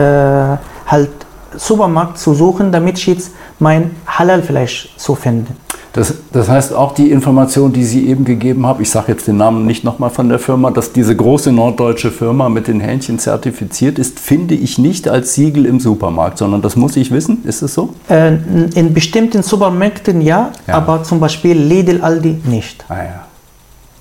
halt 0.88 1.25
Supermarkt 1.57 2.17
zu 2.17 2.33
suchen, 2.33 2.71
damit 2.71 2.97
ich 2.97 3.07
jetzt 3.07 3.31
mein 3.59 3.91
Halal-Fleisch 4.07 4.89
zu 4.97 5.15
finden. 5.15 5.55
Das, 5.95 6.13
das, 6.33 6.50
heißt, 6.50 6.74
auch 6.74 6.93
die 6.93 7.09
Information, 7.09 7.71
die 7.71 7.85
Sie 7.85 8.09
eben 8.09 8.25
gegeben 8.25 8.65
haben, 8.65 8.81
ich 8.81 8.89
sage 8.89 9.13
jetzt 9.13 9.27
den 9.27 9.38
Namen 9.38 9.65
nicht 9.65 9.85
nochmal 9.85 10.09
von 10.09 10.27
der 10.27 10.39
Firma, 10.39 10.69
dass 10.69 10.91
diese 10.91 11.15
große 11.15 11.53
norddeutsche 11.53 12.12
Firma 12.12 12.50
mit 12.50 12.67
den 12.67 12.81
Hähnchen 12.81 13.17
zertifiziert 13.17 13.97
ist, 13.97 14.19
finde 14.19 14.55
ich 14.55 14.77
nicht 14.77 15.07
als 15.07 15.35
Siegel 15.35 15.65
im 15.65 15.79
Supermarkt, 15.79 16.38
sondern 16.38 16.62
das 16.62 16.75
muss 16.75 16.97
ich 16.97 17.12
wissen. 17.12 17.45
Ist 17.45 17.62
es 17.62 17.75
so? 17.75 17.93
Äh, 18.09 18.35
in 18.75 18.93
bestimmten 18.93 19.41
Supermärkten 19.41 20.19
ja, 20.19 20.51
ja, 20.67 20.74
aber 20.74 21.03
zum 21.03 21.21
Beispiel 21.21 21.57
Lidl, 21.57 22.01
Aldi 22.01 22.41
nicht. 22.43 22.83
Ah, 22.89 22.97
ja. 22.97 23.25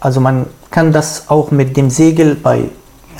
Also 0.00 0.20
man 0.20 0.46
kann 0.72 0.90
das 0.90 1.26
auch 1.28 1.52
mit 1.52 1.76
dem 1.76 1.90
Siegel 1.90 2.34
bei 2.34 2.64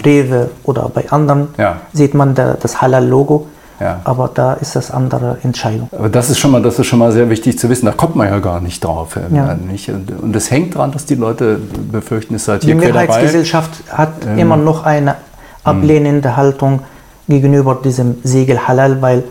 Rewe 0.04 0.50
oder 0.64 0.90
bei 0.92 1.08
anderen, 1.10 1.46
ja. 1.58 1.80
sieht 1.92 2.14
man 2.14 2.34
da, 2.34 2.56
das 2.60 2.82
Halal-Logo. 2.82 3.46
Ja. 3.80 4.00
Aber 4.04 4.30
da 4.32 4.54
ist 4.54 4.76
das 4.76 4.90
andere 4.90 5.38
Entscheidung. 5.42 5.88
Aber 5.92 6.08
das 6.08 6.30
ist 6.30 6.38
schon 6.38 6.52
mal, 6.52 6.62
das 6.62 6.78
ist 6.78 6.86
schon 6.86 6.98
mal 6.98 7.12
sehr 7.12 7.28
wichtig 7.28 7.58
zu 7.58 7.68
wissen. 7.68 7.86
Da 7.86 7.92
kommt 7.92 8.16
man 8.16 8.28
ja 8.28 8.38
gar 8.38 8.60
nicht 8.60 8.84
drauf. 8.84 9.18
Ja. 9.32 9.54
Nicht? 9.54 9.88
Und 9.88 10.34
es 10.34 10.50
hängt 10.50 10.76
daran, 10.76 10.92
dass 10.92 11.06
die 11.06 11.16
Leute 11.16 11.58
befürchten, 11.90 12.36
es 12.36 12.44
sei 12.44 12.58
Die 12.58 12.74
Mehrheitsgesellschaft 12.74 13.70
hat 13.90 14.12
ähm, 14.26 14.38
immer 14.38 14.56
noch 14.56 14.84
eine 14.84 15.16
ablehnende 15.64 16.28
mh. 16.28 16.36
Haltung 16.36 16.80
gegenüber 17.28 17.80
diesem 17.82 18.16
Siegel 18.22 18.66
Halal, 18.68 19.02
weil 19.02 19.24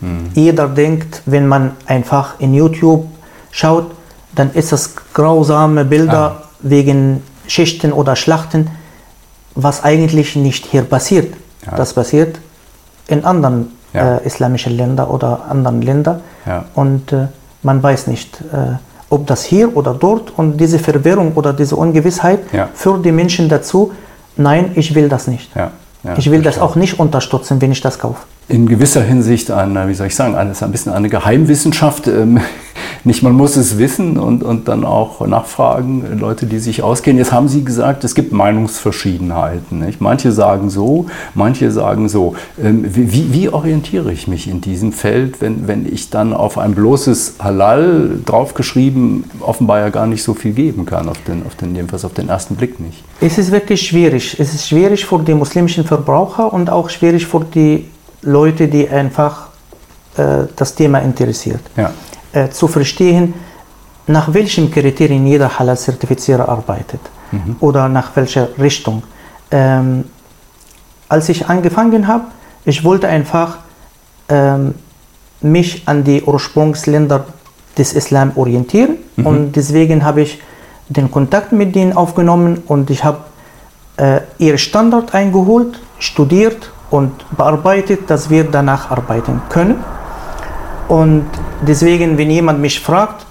mh. 0.00 0.08
jeder 0.34 0.68
denkt, 0.68 1.22
wenn 1.26 1.48
man 1.48 1.72
einfach 1.86 2.38
in 2.38 2.54
YouTube 2.54 3.06
schaut, 3.50 3.90
dann 4.34 4.52
ist 4.52 4.72
das 4.72 4.94
grausame 5.14 5.84
Bilder 5.84 6.36
ah. 6.42 6.48
wegen 6.60 7.22
Schichten 7.46 7.92
oder 7.92 8.14
Schlachten, 8.14 8.70
was 9.54 9.82
eigentlich 9.82 10.36
nicht 10.36 10.66
hier 10.66 10.82
passiert. 10.82 11.34
Ja. 11.66 11.76
Das 11.76 11.92
passiert 11.92 12.38
in 13.08 13.24
anderen 13.24 13.72
ja. 13.92 14.16
äh, 14.16 14.26
islamischen 14.26 14.76
Ländern 14.76 15.08
oder 15.08 15.46
anderen 15.48 15.82
Ländern. 15.82 16.20
Ja. 16.46 16.64
Und 16.74 17.12
äh, 17.12 17.26
man 17.62 17.82
weiß 17.82 18.06
nicht, 18.08 18.40
äh, 18.40 18.76
ob 19.10 19.26
das 19.26 19.44
hier 19.44 19.76
oder 19.76 19.94
dort. 19.94 20.36
Und 20.36 20.58
diese 20.58 20.78
Verwirrung 20.78 21.32
oder 21.34 21.52
diese 21.52 21.76
Ungewissheit 21.76 22.40
ja. 22.52 22.68
führt 22.74 23.04
die 23.04 23.12
Menschen 23.12 23.48
dazu, 23.48 23.92
nein, 24.36 24.72
ich 24.74 24.94
will 24.94 25.08
das 25.08 25.26
nicht. 25.26 25.50
ich 26.16 26.30
will 26.30 26.42
das 26.42 26.58
auch 26.58 26.76
nicht 26.76 27.00
unterstützen, 27.00 27.60
wenn 27.62 27.72
ich 27.72 27.80
das 27.80 27.98
kaufe. 27.98 28.22
In 28.46 28.68
gewisser 28.68 29.02
Hinsicht 29.02 29.50
eine, 29.50 29.88
wie 29.88 29.94
soll 29.94 30.08
ich 30.08 30.14
sagen, 30.14 30.34
eine, 30.34 30.50
ist 30.50 30.62
ein 30.62 30.70
bisschen 30.70 30.92
eine 30.92 31.08
Geheimwissenschaft. 31.08 32.08
Ähm, 32.08 32.40
nicht, 33.04 33.22
man 33.22 33.32
muss 33.32 33.56
es 33.56 33.78
wissen 33.78 34.18
und, 34.18 34.42
und 34.42 34.68
dann 34.68 34.84
auch 34.84 35.26
nachfragen, 35.26 36.18
Leute, 36.18 36.44
die 36.44 36.58
sich 36.58 36.82
auskennen. 36.82 37.18
Jetzt 37.18 37.32
haben 37.32 37.48
Sie 37.48 37.64
gesagt, 37.64 38.04
es 38.04 38.14
gibt 38.14 38.32
Meinungsverschiedenheiten. 38.32 39.78
Nicht? 39.78 40.02
Manche 40.02 40.30
sagen 40.30 40.68
so, 40.68 41.06
manche 41.32 41.70
sagen 41.70 42.10
so. 42.10 42.34
Ähm, 42.62 42.84
wie, 42.86 43.32
wie 43.32 43.48
orientiere 43.48 44.12
ich 44.12 44.28
mich 44.28 44.46
in 44.46 44.60
diesem 44.60 44.92
Feld, 44.92 45.40
wenn, 45.40 45.66
wenn 45.66 45.90
ich 45.90 46.10
dann 46.10 46.34
auf 46.34 46.58
ein 46.58 46.74
bloßes 46.74 47.36
Halal 47.38 48.18
draufgeschrieben 48.26 49.24
offenbar 49.40 49.80
ja 49.80 49.88
gar 49.88 50.06
nicht 50.06 50.22
so 50.22 50.34
viel 50.34 50.52
geben 50.52 50.84
kann, 50.84 51.08
auf 51.08 51.22
den, 51.26 51.46
auf 51.46 51.54
den, 51.54 51.74
jedenfalls 51.74 52.04
auf 52.04 52.12
den 52.12 52.28
ersten 52.28 52.56
Blick 52.56 52.78
nicht? 52.78 53.04
Es 53.22 53.38
ist 53.38 53.50
wirklich 53.52 53.80
schwierig. 53.80 54.36
Es 54.38 54.52
ist 54.52 54.68
schwierig 54.68 55.06
für 55.06 55.18
die 55.20 55.32
muslimischen 55.32 55.84
Verbraucher 55.84 56.52
und 56.52 56.68
auch 56.68 56.90
schwierig 56.90 57.26
für 57.26 57.42
die 57.42 57.86
Leute, 58.24 58.68
die 58.68 58.88
einfach 58.88 59.48
äh, 60.16 60.44
das 60.56 60.74
Thema 60.74 60.98
interessiert. 60.98 61.60
Ja. 61.76 61.92
Äh, 62.32 62.50
zu 62.50 62.68
verstehen, 62.68 63.34
nach 64.06 64.32
welchen 64.34 64.70
Kriterien 64.70 65.26
jeder 65.26 65.58
Halal-Zertifizierer 65.58 66.48
arbeitet 66.48 67.00
mhm. 67.30 67.56
oder 67.60 67.88
nach 67.88 68.14
welcher 68.16 68.48
Richtung. 68.58 69.02
Ähm, 69.50 70.04
als 71.08 71.28
ich 71.28 71.46
angefangen 71.48 72.06
habe, 72.06 72.24
ich 72.64 72.84
wollte 72.84 73.08
einfach 73.08 73.58
ähm, 74.28 74.74
mich 75.40 75.82
an 75.86 76.04
die 76.04 76.22
Ursprungsländer 76.22 77.26
des 77.76 77.92
Islam 77.92 78.32
orientieren 78.36 78.96
mhm. 79.16 79.26
und 79.26 79.52
deswegen 79.52 80.04
habe 80.04 80.22
ich 80.22 80.40
den 80.88 81.10
Kontakt 81.10 81.52
mit 81.52 81.74
denen 81.74 81.92
aufgenommen 81.92 82.62
und 82.66 82.90
ich 82.90 83.04
habe 83.04 83.18
äh, 83.96 84.20
ihre 84.38 84.58
Standard 84.58 85.14
eingeholt, 85.14 85.80
studiert 85.98 86.72
und 86.94 87.12
bearbeitet, 87.36 88.08
dass 88.08 88.30
wir 88.30 88.44
danach 88.44 88.92
arbeiten 88.92 89.42
können. 89.48 89.82
Und 90.86 91.26
deswegen, 91.66 92.16
wenn 92.18 92.30
jemand 92.30 92.60
mich 92.60 92.78
fragt, 92.80 93.26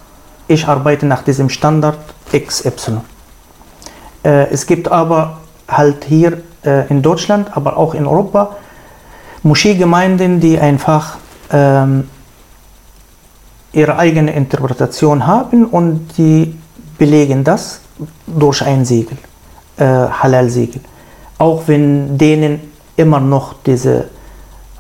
ich 0.50 0.67
arbeite 0.67 1.05
nach 1.05 1.24
diesem 1.24 1.48
Standard 1.48 1.98
XY. 2.34 3.00
Äh, 4.25 4.50
es 4.51 4.65
gibt 4.67 4.91
aber 4.91 5.38
halt 5.70 6.03
hier 6.03 6.41
äh, 6.65 6.89
in 6.89 7.01
Deutschland, 7.01 7.55
aber 7.55 7.77
auch 7.77 7.93
in 7.93 8.05
Europa 8.05 8.58
Moscheegemeinden, 9.43 10.41
die 10.41 10.60
einfach 10.60 11.17
ähm, 11.50 12.10
ihre 13.72 13.98
eigene 13.98 14.34
Interpretation 14.34 15.25
haben 15.25 15.67
und 15.67 16.17
die 16.17 16.60
belegen 16.98 17.46
das 17.46 17.79
durch 18.27 18.62
ein 18.62 18.84
Siegel, 18.84 19.17
äh, 19.77 19.86
Halal-Siegel. 19.86 20.82
Auch 21.38 21.63
wenn 21.67 22.17
denen 22.17 22.73
immer 22.95 23.19
noch 23.19 23.55
diese 23.65 24.05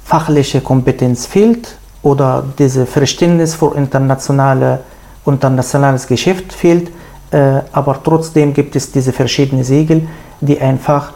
fachliche 0.03 0.61
Kompetenz 0.61 1.25
fehlt 1.25 1.77
oder 2.01 2.43
diese 2.59 2.85
Verständnis 2.85 3.55
für 3.55 3.75
internationale, 3.75 4.79
internationales 5.25 6.05
Geschäft 6.07 6.51
fehlt, 6.53 6.91
äh, 7.31 7.61
aber 7.71 7.99
trotzdem 8.03 8.53
gibt 8.53 8.75
es 8.75 8.91
diese 8.91 9.13
verschiedenen 9.13 9.63
Siegel, 9.63 10.07
die 10.41 10.59
einfach 10.59 11.13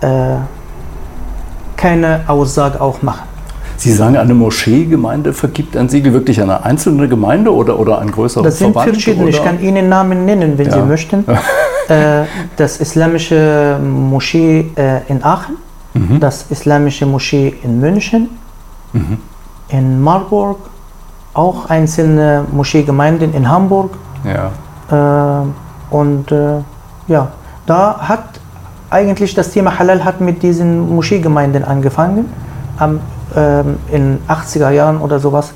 äh, 0.00 0.36
keine 1.76 2.22
Aussage 2.26 2.80
auch 2.80 3.02
machen. 3.02 3.30
Sie 3.76 3.92
sagen, 3.92 4.16
eine 4.18 4.34
Moscheegemeinde 4.34 5.32
vergibt 5.32 5.74
ein 5.74 5.88
Siegel 5.88 6.12
wirklich 6.12 6.42
an 6.42 6.50
eine 6.50 6.64
einzelne 6.64 7.08
Gemeinde 7.08 7.54
oder, 7.54 7.78
oder 7.78 7.98
ein 7.98 8.10
größerer 8.10 8.44
Das 8.44 8.58
sind 8.58 8.72
Verband, 8.72 8.92
verschiedene. 8.92 9.22
Oder? 9.22 9.30
Ich 9.30 9.42
kann 9.42 9.58
Ihnen 9.62 9.88
Namen 9.88 10.26
nennen, 10.26 10.58
wenn 10.58 10.66
ja. 10.66 10.72
Sie 10.74 10.82
möchten. 10.82 11.24
äh, 11.88 12.24
das 12.56 12.78
islamische 12.78 13.78
Moschee 13.82 14.70
äh, 14.76 15.00
in 15.08 15.24
Aachen, 15.24 15.56
mhm. 15.94 16.20
das 16.20 16.46
islamische 16.50 17.06
Moschee 17.06 17.54
in 17.62 17.80
München, 17.80 18.28
mhm. 18.92 19.18
in 19.68 20.00
Marburg, 20.00 20.58
auch 21.34 21.66
einzelne 21.66 22.44
Moscheegemeinden 22.52 23.34
in 23.34 23.48
Hamburg. 23.48 23.96
Ja. 24.24 25.42
Äh, 25.42 25.46
und 25.94 26.30
äh, 26.32 26.58
ja, 27.08 27.28
da 27.66 27.98
hat 28.00 28.24
eigentlich 28.90 29.34
das 29.34 29.50
Thema 29.50 29.78
Halal 29.78 30.04
hat 30.04 30.20
mit 30.20 30.42
diesen 30.42 30.94
Moscheegemeinden 30.94 31.64
angefangen. 31.64 32.26
Am 32.76 33.00
ähm, 33.36 33.76
in 33.92 34.18
80er 34.28 34.70
Jahren 34.70 35.00
oder 35.00 35.20
sowas. 35.20 35.52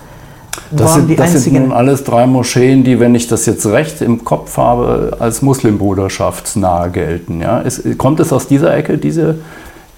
Das, 0.70 0.94
sind, 0.94 1.18
das 1.18 1.32
sind, 1.32 1.54
nun 1.54 1.72
alles 1.72 2.04
drei 2.04 2.26
Moscheen, 2.26 2.84
die, 2.84 3.00
wenn 3.00 3.14
ich 3.16 3.26
das 3.26 3.46
jetzt 3.46 3.66
recht 3.66 4.00
im 4.00 4.24
Kopf 4.24 4.56
habe, 4.56 5.16
als 5.18 5.42
Muslimbruderschaftsnah 5.42 6.86
gelten. 6.88 7.40
Ja? 7.40 7.58
Ist, 7.58 7.98
kommt 7.98 8.20
es 8.20 8.32
aus 8.32 8.46
dieser 8.46 8.74
Ecke, 8.76 8.96
diese, 8.96 9.38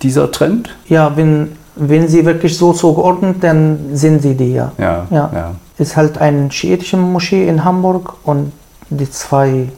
dieser 0.03 0.31
Trend? 0.31 0.75
Ja, 0.89 1.17
wenn, 1.17 1.53
wenn 1.75 2.09
sie 2.09 2.25
wirklich 2.25 2.57
so 2.57 2.73
zugeordnet, 2.73 3.37
dann 3.41 3.79
sind 3.93 4.23
sie 4.23 4.35
die 4.35 4.55
ja. 4.55 4.73
Ja, 4.79 5.07
ja. 5.11 5.31
ja. 5.33 5.55
Ist 5.79 5.97
halt 5.97 6.19
ein 6.19 6.51
schiitische 6.51 6.97
Moschee 6.97 7.47
in 7.49 7.65
Hamburg 7.65 8.15
und 8.25 8.53
die 8.89 9.11
zwei, 9.11 9.69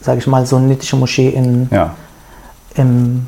sage 0.00 0.18
ich 0.18 0.26
mal, 0.26 0.46
sunnitische 0.46 0.96
Moschee 0.96 1.28
in, 1.28 1.68
ja. 1.70 1.94
im 2.74 3.26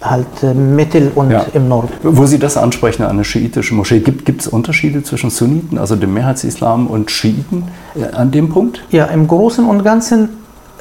halt 0.00 0.42
äh, 0.42 0.54
Mittel 0.54 1.12
und 1.14 1.30
ja. 1.30 1.44
im 1.52 1.68
Norden. 1.68 1.92
Wo 2.02 2.24
Sie 2.26 2.38
das 2.38 2.56
ansprechen, 2.56 3.04
eine 3.04 3.24
schiitische 3.24 3.74
Moschee, 3.74 4.00
gibt 4.00 4.40
es 4.40 4.48
Unterschiede 4.48 5.02
zwischen 5.02 5.30
Sunniten, 5.30 5.78
also 5.78 5.96
dem 5.96 6.14
Mehrheitsislam 6.14 6.86
und 6.86 7.10
Schiiten 7.10 7.64
äh, 7.94 8.04
an 8.14 8.30
dem 8.30 8.48
Punkt? 8.48 8.82
Ja, 8.90 9.06
im 9.06 9.28
Großen 9.28 9.64
und 9.66 9.84
Ganzen 9.84 10.30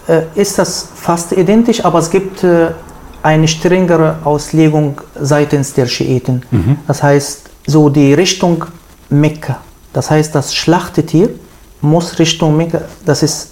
äh, 0.08 0.22
ist 0.36 0.58
das 0.58 0.89
fast 0.95 1.34
identisch, 1.34 1.84
aber 1.84 2.00
es 2.00 2.10
gibt 2.10 2.43
äh, 2.43 2.69
eine 3.24 3.48
strengere 3.48 4.18
Auslegung 4.24 5.02
seitens 5.20 5.74
der 5.74 5.88
Schiiten. 5.88 6.44
Mhm. 6.52 6.78
Das 6.88 7.04
heißt, 7.04 7.50
so 7.66 7.90
die 7.90 8.14
Richtung 8.14 8.66
Mekka, 9.10 9.58
das 9.94 10.10
heißt, 10.10 10.34
das 10.36 10.56
Schlachtetier 10.56 11.30
muss 11.82 12.20
Richtung 12.20 12.58
Mekka, 12.58 12.82
das 13.06 13.24
ist, 13.24 13.52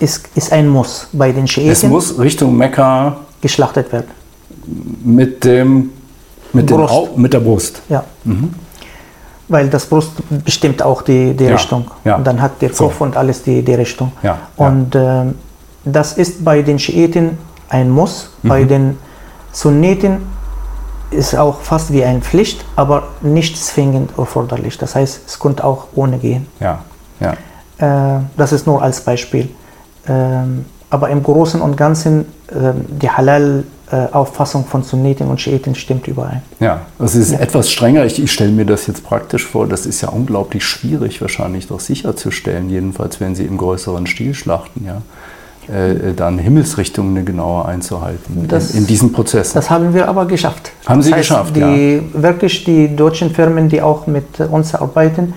ist, 0.00 0.28
ist 0.34 0.52
ein 0.52 0.68
Muss 0.68 1.08
bei 1.12 1.32
den 1.32 1.46
Schiiten. 1.46 1.70
Es 1.70 1.82
muss 1.82 2.18
Richtung 2.18 2.56
Mekka 2.56 3.16
geschlachtet 3.40 3.92
werden 3.92 4.10
mit, 5.04 5.44
dem, 5.44 5.90
mit, 6.52 6.66
Brust. 6.66 6.92
Au, 6.92 7.08
mit 7.16 7.32
der 7.32 7.40
Brust. 7.40 7.82
Ja. 7.88 8.04
Mhm. 8.24 8.50
Weil 9.48 9.68
das 9.68 9.86
Brust 9.86 10.10
bestimmt 10.44 10.82
auch 10.82 11.02
die, 11.02 11.34
die 11.34 11.44
ja. 11.44 11.52
Richtung. 11.52 11.88
Ja. 12.04 12.16
Und 12.16 12.26
dann 12.26 12.40
hat 12.42 12.60
der 12.60 12.70
Kopf 12.70 12.98
so. 12.98 13.04
und 13.04 13.16
alles 13.16 13.42
die, 13.42 13.62
die 13.62 13.74
Richtung. 13.74 14.12
Ja. 14.22 14.38
Und 14.56 14.94
äh, 14.94 15.26
das 15.84 16.14
ist 16.14 16.44
bei 16.44 16.62
den 16.62 16.78
Schiiten 16.78 17.38
ein 17.68 17.90
Muss, 17.90 18.30
mhm. 18.42 18.48
bei 18.48 18.64
den 18.64 18.98
Sunniten 19.52 20.18
ist 21.10 21.36
auch 21.36 21.60
fast 21.60 21.92
wie 21.92 22.04
eine 22.04 22.20
Pflicht, 22.20 22.64
aber 22.74 23.08
nicht 23.22 23.56
zwingend 23.56 24.18
erforderlich. 24.18 24.76
Das 24.78 24.94
heißt, 24.94 25.20
es 25.26 25.38
könnte 25.38 25.64
auch 25.64 25.88
ohne 25.94 26.18
gehen. 26.18 26.46
Ja. 26.60 26.80
Ja. 27.20 27.34
Äh, 27.78 28.20
das 28.36 28.52
ist 28.52 28.66
nur 28.66 28.82
als 28.82 29.00
Beispiel. 29.00 29.48
Ähm, 30.08 30.66
aber 30.90 31.10
im 31.10 31.22
Großen 31.22 31.60
und 31.60 31.76
Ganzen, 31.76 32.26
äh, 32.48 32.72
die 32.88 33.10
Halal 33.10 33.64
äh, 33.90 34.06
Auffassung 34.12 34.64
von 34.64 34.82
Sunniten 34.82 35.28
und 35.28 35.40
Schiiten 35.40 35.74
stimmt 35.74 36.08
überein. 36.08 36.42
Ja, 36.58 36.82
es 36.98 37.14
ist 37.14 37.32
ja. 37.32 37.38
etwas 37.38 37.70
strenger. 37.70 38.04
Ich, 38.04 38.20
ich 38.20 38.32
stelle 38.32 38.50
mir 38.50 38.66
das 38.66 38.86
jetzt 38.88 39.04
praktisch 39.04 39.46
vor. 39.46 39.68
Das 39.68 39.86
ist 39.86 40.00
ja 40.00 40.08
unglaublich 40.08 40.64
schwierig, 40.64 41.20
wahrscheinlich 41.20 41.68
doch 41.68 41.80
sicherzustellen, 41.80 42.68
jedenfalls 42.68 43.20
wenn 43.20 43.34
Sie 43.36 43.44
im 43.44 43.56
größeren 43.56 44.06
Stil 44.06 44.34
schlachten, 44.34 44.84
ja. 44.84 45.02
Äh, 45.68 46.14
dann 46.14 46.38
Himmelsrichtungen 46.38 47.24
genauer 47.24 47.66
einzuhalten 47.66 48.46
das, 48.46 48.70
in, 48.70 48.82
in 48.82 48.86
diesem 48.86 49.12
Prozess. 49.12 49.52
Das 49.52 49.68
haben 49.68 49.92
wir 49.94 50.08
aber 50.08 50.24
geschafft. 50.26 50.70
Haben 50.86 51.02
Sie 51.02 51.10
das 51.10 51.18
heißt, 51.18 51.28
geschafft, 51.28 51.56
die, 51.56 52.02
ja. 52.14 52.22
Wirklich 52.22 52.62
die 52.64 52.94
deutschen 52.94 53.30
Firmen, 53.30 53.68
die 53.68 53.82
auch 53.82 54.06
mit 54.06 54.38
uns 54.38 54.76
arbeiten, 54.76 55.34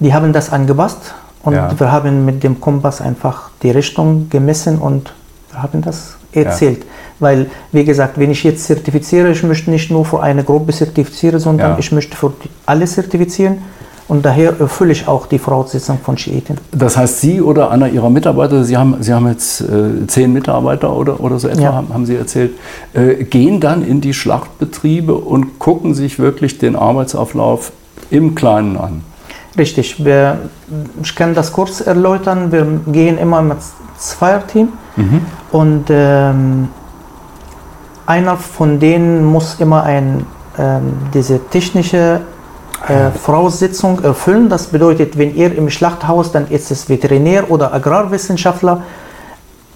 die 0.00 0.12
haben 0.12 0.32
das 0.32 0.50
angepasst 0.50 1.14
und 1.44 1.54
ja. 1.54 1.70
wir 1.78 1.92
haben 1.92 2.24
mit 2.24 2.42
dem 2.42 2.60
Kompass 2.60 3.00
einfach 3.00 3.50
die 3.62 3.70
Richtung 3.70 4.28
gemessen 4.28 4.78
und 4.78 5.12
haben 5.52 5.82
das 5.82 6.16
erzählt. 6.32 6.80
Ja. 6.80 6.84
Weil, 7.20 7.46
wie 7.70 7.84
gesagt, 7.84 8.18
wenn 8.18 8.32
ich 8.32 8.42
jetzt 8.42 8.64
zertifiziere, 8.64 9.30
ich 9.30 9.44
möchte 9.44 9.70
nicht 9.70 9.88
nur 9.88 10.04
für 10.04 10.20
eine 10.20 10.42
Gruppe 10.42 10.72
zertifizieren, 10.72 11.38
sondern 11.38 11.72
ja. 11.72 11.78
ich 11.78 11.92
möchte 11.92 12.16
für 12.16 12.32
alle 12.66 12.86
zertifizieren. 12.86 13.58
Und 14.06 14.24
daher 14.24 14.60
erfülle 14.60 14.92
ich 14.92 15.08
auch 15.08 15.26
die 15.26 15.38
Voraussetzungen 15.38 15.98
von 16.00 16.18
Schiiten. 16.18 16.58
Das 16.72 16.96
heißt, 16.96 17.22
Sie 17.22 17.40
oder 17.40 17.70
einer 17.70 17.88
Ihrer 17.88 18.10
Mitarbeiter, 18.10 18.62
Sie 18.64 18.76
haben, 18.76 18.96
Sie 19.00 19.14
haben 19.14 19.26
jetzt 19.28 19.62
äh, 19.62 20.06
zehn 20.06 20.32
Mitarbeiter 20.32 20.94
oder, 20.94 21.20
oder 21.20 21.38
so 21.38 21.48
etwa, 21.48 21.62
ja. 21.62 21.72
haben, 21.72 21.88
haben, 21.92 22.04
Sie 22.04 22.14
erzählt, 22.14 22.52
äh, 22.92 23.24
gehen 23.24 23.60
dann 23.60 23.82
in 23.82 24.02
die 24.02 24.12
Schlachtbetriebe 24.12 25.14
und 25.14 25.58
gucken 25.58 25.94
sich 25.94 26.18
wirklich 26.18 26.58
den 26.58 26.76
Arbeitsauflauf 26.76 27.72
im 28.10 28.34
Kleinen 28.34 28.76
an. 28.76 29.02
Richtig. 29.56 30.04
Wir, 30.04 30.38
ich 31.02 31.14
kann 31.14 31.34
das 31.34 31.52
kurz 31.52 31.80
erläutern. 31.80 32.52
Wir 32.52 32.66
gehen 32.92 33.16
immer 33.16 33.40
mit 33.40 33.58
Zweierteam 33.96 34.68
mhm. 34.96 35.20
und 35.50 35.84
ähm, 35.88 36.68
einer 38.06 38.36
von 38.36 38.80
denen 38.80 39.24
muss 39.24 39.56
immer 39.60 39.84
ein, 39.84 40.26
ähm, 40.58 40.92
diese 41.14 41.38
technische 41.48 42.20
äh, 42.88 43.10
Voraussetzung 43.10 44.02
erfüllen. 44.02 44.48
Das 44.48 44.66
bedeutet, 44.66 45.16
wenn 45.18 45.34
ihr 45.34 45.56
im 45.56 45.70
Schlachthaus, 45.70 46.32
dann 46.32 46.48
ist 46.48 46.70
es 46.70 46.88
Veterinär 46.88 47.50
oder 47.50 47.72
Agrarwissenschaftler, 47.72 48.82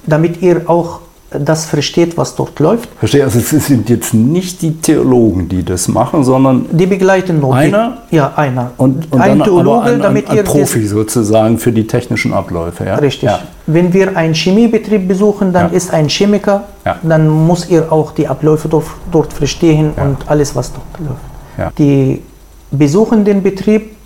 damit 0.06 0.42
ihr 0.42 0.68
auch 0.68 1.00
das 1.30 1.66
versteht, 1.66 2.16
was 2.16 2.34
dort 2.36 2.58
läuft. 2.58 2.88
Verstehe, 2.98 3.22
also 3.22 3.38
es 3.38 3.50
sind 3.50 3.90
jetzt 3.90 4.14
nicht 4.14 4.62
die 4.62 4.72
Theologen, 4.78 5.48
die 5.48 5.62
das 5.62 5.86
machen, 5.88 6.24
sondern 6.24 6.66
die 6.70 6.86
begleiten 6.86 7.40
nur 7.40 7.54
einer. 7.54 7.98
Die, 8.10 8.16
ja, 8.16 8.32
einer. 8.34 8.70
Und, 8.78 9.12
und 9.12 9.20
ein 9.20 9.42
Theologe, 9.42 9.82
ein, 9.82 9.94
ein, 9.94 10.00
damit 10.00 10.30
ein, 10.30 10.38
ein 10.38 10.44
Profi 10.44 10.86
sozusagen 10.86 11.58
für 11.58 11.70
die 11.70 11.86
technischen 11.86 12.32
Abläufe. 12.32 12.86
Ja? 12.86 12.94
Richtig. 12.94 13.28
Ja. 13.28 13.40
Wenn 13.66 13.92
wir 13.92 14.16
einen 14.16 14.32
Chemiebetrieb 14.34 15.06
besuchen, 15.06 15.52
dann 15.52 15.70
ja. 15.70 15.76
ist 15.76 15.92
ein 15.92 16.08
Chemiker, 16.08 16.64
dann 17.02 17.28
muss 17.28 17.66
er 17.66 17.92
auch 17.92 18.12
die 18.12 18.26
Abläufe 18.26 18.68
dort, 18.68 18.86
dort 19.12 19.32
verstehen 19.34 19.92
und 19.96 20.16
alles, 20.26 20.56
was 20.56 20.72
dort 20.72 21.06
läuft. 21.06 21.78
Die 21.78 22.22
besuchen 22.70 23.24
den 23.24 23.42
Betrieb 23.42 23.96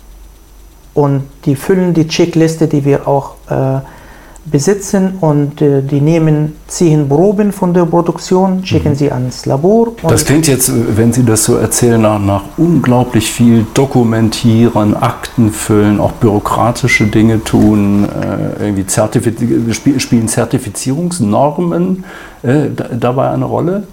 und 0.93 1.23
die 1.45 1.55
füllen 1.55 1.93
die 1.93 2.07
Checkliste, 2.07 2.67
die 2.67 2.85
wir 2.85 3.07
auch 3.07 3.35
äh, 3.49 3.79
besitzen 4.45 5.17
und 5.21 5.61
äh, 5.61 5.81
die 5.81 6.01
nehmen, 6.01 6.55
ziehen 6.67 7.07
Proben 7.07 7.51
von 7.51 7.73
der 7.73 7.85
Produktion, 7.85 8.65
schicken 8.65 8.91
mhm. 8.91 8.95
sie 8.95 9.11
ans 9.11 9.45
Labor. 9.45 9.93
Das 10.07 10.25
klingt 10.25 10.47
jetzt, 10.47 10.71
wenn 10.97 11.13
Sie 11.13 11.23
das 11.23 11.45
so 11.45 11.55
erzählen, 11.55 12.01
nach, 12.01 12.19
nach, 12.19 12.43
unglaublich 12.57 13.31
viel 13.31 13.65
Dokumentieren, 13.73 14.95
Akten 14.95 15.51
füllen, 15.51 15.99
auch 15.99 16.11
bürokratische 16.13 17.07
Dinge 17.07 17.43
tun, 17.43 18.05
äh, 18.05 18.63
irgendwie 18.65 18.85
Zertifiz 18.85 19.35
spielen 19.99 20.27
Zertifizierungsnormen 20.27 22.03
äh, 22.43 22.69
dabei 22.99 23.29
eine 23.29 23.45
Rolle? 23.45 23.87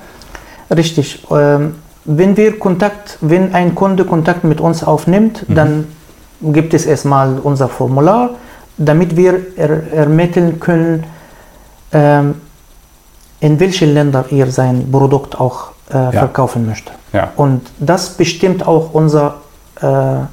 Richtig. 0.71 1.25
Ähm, 1.31 1.75
wenn 2.05 2.37
wir 2.37 2.59
Kontakt, 2.59 3.19
wenn 3.21 3.55
ein 3.55 3.75
Kunde 3.75 4.05
Kontakt 4.05 4.45
mit 4.45 4.61
uns 4.61 4.83
aufnimmt, 4.83 5.49
mhm. 5.49 5.55
dann 5.55 5.85
gibt 6.41 6.75
es 6.75 6.87
erstmal 6.87 7.39
unser 7.39 7.69
Formular 7.69 8.31
damit 8.81 9.17
wir 9.17 9.41
er, 9.57 9.93
ermitteln 9.93 10.59
können, 10.59 11.05
ähm, 11.93 12.35
in 13.41 13.61
welchen 13.61 13.95
Ländern 13.95 14.25
ihr 14.31 14.51
sein 14.51 14.91
Produkt 14.91 15.39
auch 15.39 15.73
äh, 15.91 15.95
ja. 15.95 16.13
verkaufen 16.13 16.67
möchte. 16.67 16.93
Ja. 17.13 17.33
Und 17.37 17.63
das 17.79 18.11
bestimmt 18.11 18.67
auch 18.67 18.93
unsere 18.93 19.35
äh, 19.81 20.25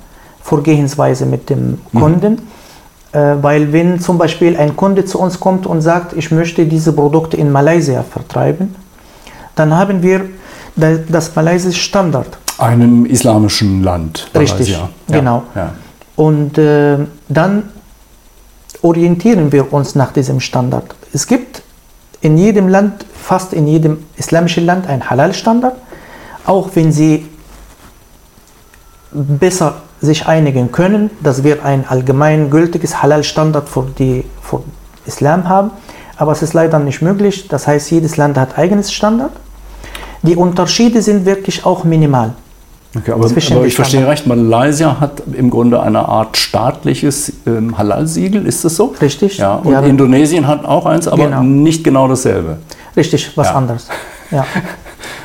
Vorgehensweise 0.41 1.25
mit 1.25 1.49
dem 1.49 1.82
mhm. 1.91 1.99
Kunden. 1.99 2.34
Mhm. 2.34 3.19
Äh, 3.19 3.43
weil 3.43 3.73
wenn 3.73 3.99
zum 3.99 4.17
Beispiel 4.17 4.56
ein 4.58 4.75
Kunde 4.75 5.06
zu 5.06 5.19
uns 5.19 5.39
kommt 5.39 5.67
und 5.67 5.82
sagt, 5.82 6.13
ich 6.13 6.32
möchte 6.32 6.65
diese 6.65 6.93
Produkte 6.93 7.36
in 7.38 7.51
Malaysia 7.51 8.03
vertreiben, 8.03 8.75
dann 9.56 9.75
haben 9.75 10.03
wir 10.03 10.21
das 10.78 11.36
malaysische 11.36 11.82
Standard. 11.82 12.38
Einem 12.58 13.06
islamischen 13.06 13.84
Land. 13.84 14.30
Richtig, 14.36 14.70
ja. 14.70 14.90
genau. 15.08 15.44
Ja. 15.56 15.74
Und 16.16 16.58
äh, 16.58 16.98
dann 17.30 17.63
orientieren 18.82 19.52
wir 19.52 19.74
uns 19.74 19.96
nach 19.96 20.12
diesem 20.12 20.40
Standard. 20.40 20.96
Es 21.13 21.28
gibt 21.28 21.62
in 22.22 22.38
jedem 22.38 22.68
Land, 22.68 23.06
fast 23.13 23.54
in 23.54 23.68
jedem 23.68 24.06
islamischen 24.16 24.66
Land, 24.66 24.88
einen 24.88 25.10
Halal-Standard, 25.10 25.76
auch 26.46 26.70
wenn 26.74 26.92
sie 26.92 27.28
besser 29.12 29.82
sich 30.00 30.28
einigen 30.28 30.72
können, 30.72 31.10
dass 31.22 31.44
wir 31.44 31.66
ein 31.66 31.86
allgemein 31.88 32.50
gültiges 32.50 33.02
Halal-Standard 33.02 33.68
für, 33.68 33.88
die, 33.98 34.26
für 34.42 34.63
Islam 35.06 35.50
haben. 35.50 35.72
Aber 36.18 36.32
es 36.32 36.42
ist 36.42 36.54
leider 36.54 36.80
nicht 36.80 37.02
möglich. 37.02 37.48
Das 37.48 37.68
heißt, 37.68 37.92
jedes 37.92 38.18
Land 38.18 38.38
hat 38.38 38.58
eigenes 38.58 38.92
Standard. 38.92 39.32
Die 40.23 40.36
Unterschiede 40.36 41.01
sind 41.01 41.25
wirklich 41.25 41.65
auch 41.65 41.84
minimal. 41.84 42.34
Okay, 42.95 43.12
aber, 43.12 43.25
aber 43.25 43.65
ich 43.65 43.75
verstehe 43.75 44.08
recht, 44.08 44.25
Malaysia 44.25 44.99
hat 44.99 45.21
im 45.34 45.49
Grunde 45.49 45.82
eine 45.82 46.08
Art 46.08 46.38
staatliches 46.38 47.34
ähm, 47.45 47.77
Halal-Siegel, 47.77 48.45
ist 48.45 48.63
das 48.65 48.75
so? 48.75 48.95
Richtig. 49.01 49.38
Ja, 49.38 49.56
und 49.56 49.71
ja, 49.71 49.82
Indonesien 49.82 50.47
hat 50.47 50.65
auch 50.65 50.86
eins, 50.86 51.08
aber 51.08 51.25
genau. 51.25 51.43
nicht 51.43 51.84
genau 51.84 52.08
dasselbe. 52.08 52.58
Richtig, 52.95 53.32
was 53.36 53.47
ja. 53.47 53.56
anderes. 53.56 53.88
Ja. 54.32 54.45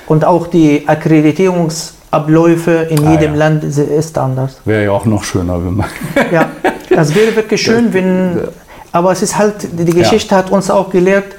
Und 0.06 0.24
auch 0.24 0.48
die 0.48 0.86
Akkreditierungsabläufe 0.86 2.88
in 2.90 3.06
ah, 3.06 3.12
jedem 3.12 3.32
ja. 3.32 3.38
Land 3.38 3.64
ist 3.64 4.18
anders. 4.18 4.60
Wäre 4.64 4.84
ja 4.84 4.90
auch 4.90 5.06
noch 5.06 5.24
schöner, 5.24 5.64
wenn 5.64 5.76
man. 5.76 5.86
ja, 6.30 6.50
das 6.90 7.14
wäre 7.14 7.34
wirklich 7.34 7.62
schön, 7.62 7.94
wenn. 7.94 8.40
Aber 8.90 9.12
es 9.12 9.22
ist 9.22 9.38
halt, 9.38 9.68
die 9.72 9.92
Geschichte 9.92 10.36
hat 10.36 10.50
uns 10.50 10.70
auch 10.70 10.90
gelehrt, 10.90 11.36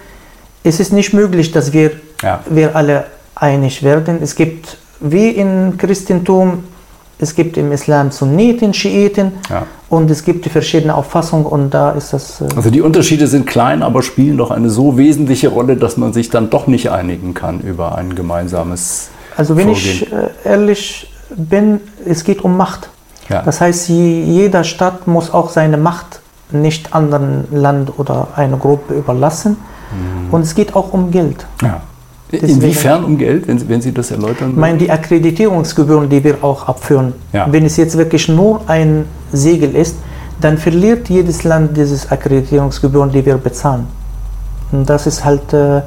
es 0.64 0.80
ist 0.80 0.92
nicht 0.92 1.14
möglich, 1.14 1.52
dass 1.52 1.72
wir, 1.72 1.92
wir 2.50 2.76
alle 2.76 3.06
einig 3.36 3.84
werden. 3.84 4.20
Es 4.22 4.36
gibt 4.36 4.78
wie 5.00 5.30
im 5.30 5.78
Christentum, 5.78 6.64
es 7.20 7.36
gibt 7.36 7.58
im 7.58 7.72
Islam 7.72 8.12
Sunniten, 8.12 8.74
Schiiten 8.74 9.34
ja. 9.50 9.66
und 9.90 10.10
es 10.10 10.24
gibt 10.24 10.46
die 10.46 10.50
verschiedenen 10.50 10.92
Auffassungen 10.92 11.46
und 11.46 11.74
da 11.74 11.92
ist 11.92 12.14
das. 12.14 12.42
Äh 12.42 12.48
also 12.56 12.70
die 12.70 12.82
Unterschiede 12.82 13.28
sind 13.28 13.46
klein, 13.46 13.84
aber 13.84 14.02
spielen 14.02 14.38
doch 14.38 14.52
eine 14.52 14.70
so 14.70 14.98
wesentliche 14.98 15.50
Rolle, 15.50 15.78
dass 15.78 15.98
man 15.98 16.14
sich 16.14 16.30
dann 16.30 16.50
doch 16.50 16.68
nicht 16.68 16.90
einigen 16.92 17.34
kann 17.34 17.60
über 17.62 17.96
ein 17.96 18.16
gemeinsames. 18.16 19.10
Also 19.38 19.56
wenn 19.58 19.66
Vorgehen. 19.66 19.86
ich 19.86 20.12
äh, 20.12 20.30
ehrlich 20.44 21.12
bin, 21.36 21.82
es 22.06 22.24
geht 22.24 22.44
um 22.44 22.58
Macht. 22.58 22.90
Ja. 23.30 23.42
Das 23.42 23.62
heißt, 23.62 23.90
jeder 23.90 24.64
Staat 24.64 25.08
muss 25.08 25.32
auch 25.32 25.50
seine 25.50 25.78
Macht 25.78 26.22
nicht 26.52 26.94
anderen 26.94 27.46
Land 27.52 27.98
oder 27.98 28.28
einer 28.36 28.58
Gruppe 28.58 28.94
überlassen. 28.94 29.58
Mhm. 29.92 30.34
Und 30.34 30.42
es 30.42 30.56
geht 30.56 30.76
auch 30.76 30.94
um 30.94 31.12
Geld. 31.12 31.46
Ja. 31.62 31.82
Deswegen, 32.34 32.62
Inwiefern 32.62 33.04
um 33.04 33.18
Geld, 33.20 33.48
wenn 33.48 33.60
Sie, 33.60 33.70
wenn 33.70 33.82
Sie 33.82 33.92
das 33.92 34.10
erläutern? 34.10 34.52
Ich 34.52 34.58
meine, 34.58 34.80
die 34.80 34.90
Akkreditierungsgebühren, 34.90 36.10
die 36.10 36.24
wir 36.24 36.44
auch 36.44 36.68
abführen, 36.68 37.14
ja. 37.32 37.48
wenn 37.52 37.64
es 37.64 37.78
jetzt 37.78 37.96
wirklich 37.96 38.28
nur 38.28 38.62
ein 38.68 39.06
Siegel 39.32 39.76
ist, 39.76 39.98
dann 40.42 40.58
verliert 40.58 41.10
jedes 41.10 41.44
Land 41.44 41.78
diese 41.78 42.12
Akkreditierungsgebühren, 42.12 43.12
die 43.12 43.24
wir 43.24 43.38
bezahlen. 43.38 43.86
Und 44.72 44.90
das 44.90 45.06
ist 45.06 45.24
halt. 45.24 45.54
Äh, 45.54 45.78
äh 45.78 45.82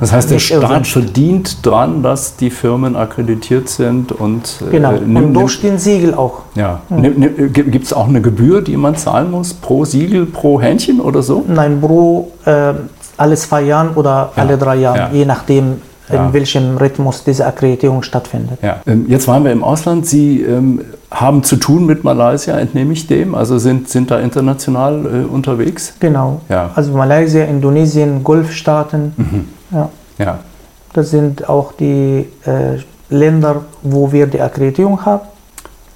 das 0.00 0.12
heißt, 0.12 0.30
der 0.30 0.38
Staat 0.38 0.62
erwünscht. 0.62 0.92
verdient 0.94 1.66
daran, 1.66 2.02
dass 2.02 2.36
die 2.36 2.48
Firmen 2.48 2.96
akkreditiert 2.96 3.68
sind 3.68 4.12
und. 4.12 4.62
Äh, 4.66 4.70
genau, 4.70 4.94
und 4.96 5.34
durch 5.34 5.60
den 5.60 5.78
Siegel 5.78 6.14
auch. 6.14 6.40
Ja. 6.54 6.80
Mhm. 6.88 7.52
Gibt 7.52 7.84
es 7.84 7.92
auch 7.92 8.08
eine 8.08 8.22
Gebühr, 8.22 8.62
die 8.62 8.78
man 8.78 8.96
zahlen 8.96 9.30
muss 9.30 9.52
pro 9.52 9.84
Siegel, 9.84 10.24
pro 10.24 10.58
Hähnchen 10.58 11.00
oder 11.00 11.22
so? 11.22 11.44
Nein, 11.46 11.82
pro 11.82 12.32
äh, 12.46 12.72
alle 13.16 13.36
zwei 13.36 13.62
Jahren 13.62 13.90
oder 13.94 14.32
ja. 14.34 14.42
alle 14.42 14.58
drei 14.58 14.76
Jahre, 14.76 14.98
ja. 14.98 15.10
je 15.12 15.24
nachdem, 15.24 15.82
in 16.08 16.32
welchem 16.32 16.76
Rhythmus 16.76 17.24
diese 17.24 17.46
Akkreditierung 17.46 18.02
stattfindet. 18.02 18.58
Ja. 18.62 18.76
Ähm, 18.86 19.06
jetzt 19.08 19.26
waren 19.26 19.44
wir 19.44 19.50
im 19.50 19.64
Ausland. 19.64 20.06
Sie 20.06 20.40
ähm, 20.40 20.80
haben 21.10 21.42
zu 21.42 21.56
tun 21.56 21.84
mit 21.86 22.04
Malaysia, 22.04 22.56
entnehme 22.56 22.92
ich 22.92 23.06
dem? 23.06 23.34
Also 23.34 23.58
sind, 23.58 23.88
sind 23.88 24.10
da 24.10 24.18
international 24.20 25.04
äh, 25.04 25.32
unterwegs? 25.32 25.94
Genau. 25.98 26.42
Ja. 26.48 26.70
Also 26.74 26.92
Malaysia, 26.92 27.44
Indonesien, 27.44 28.22
Golfstaaten. 28.22 29.14
Mhm. 29.16 29.48
Ja. 29.72 29.88
ja. 30.18 30.38
Das 30.92 31.10
sind 31.10 31.48
auch 31.48 31.72
die 31.72 32.28
äh, 32.44 32.78
Länder, 33.10 33.62
wo 33.82 34.12
wir 34.12 34.26
die 34.26 34.40
Akkreditierung 34.40 35.04
haben. 35.04 35.22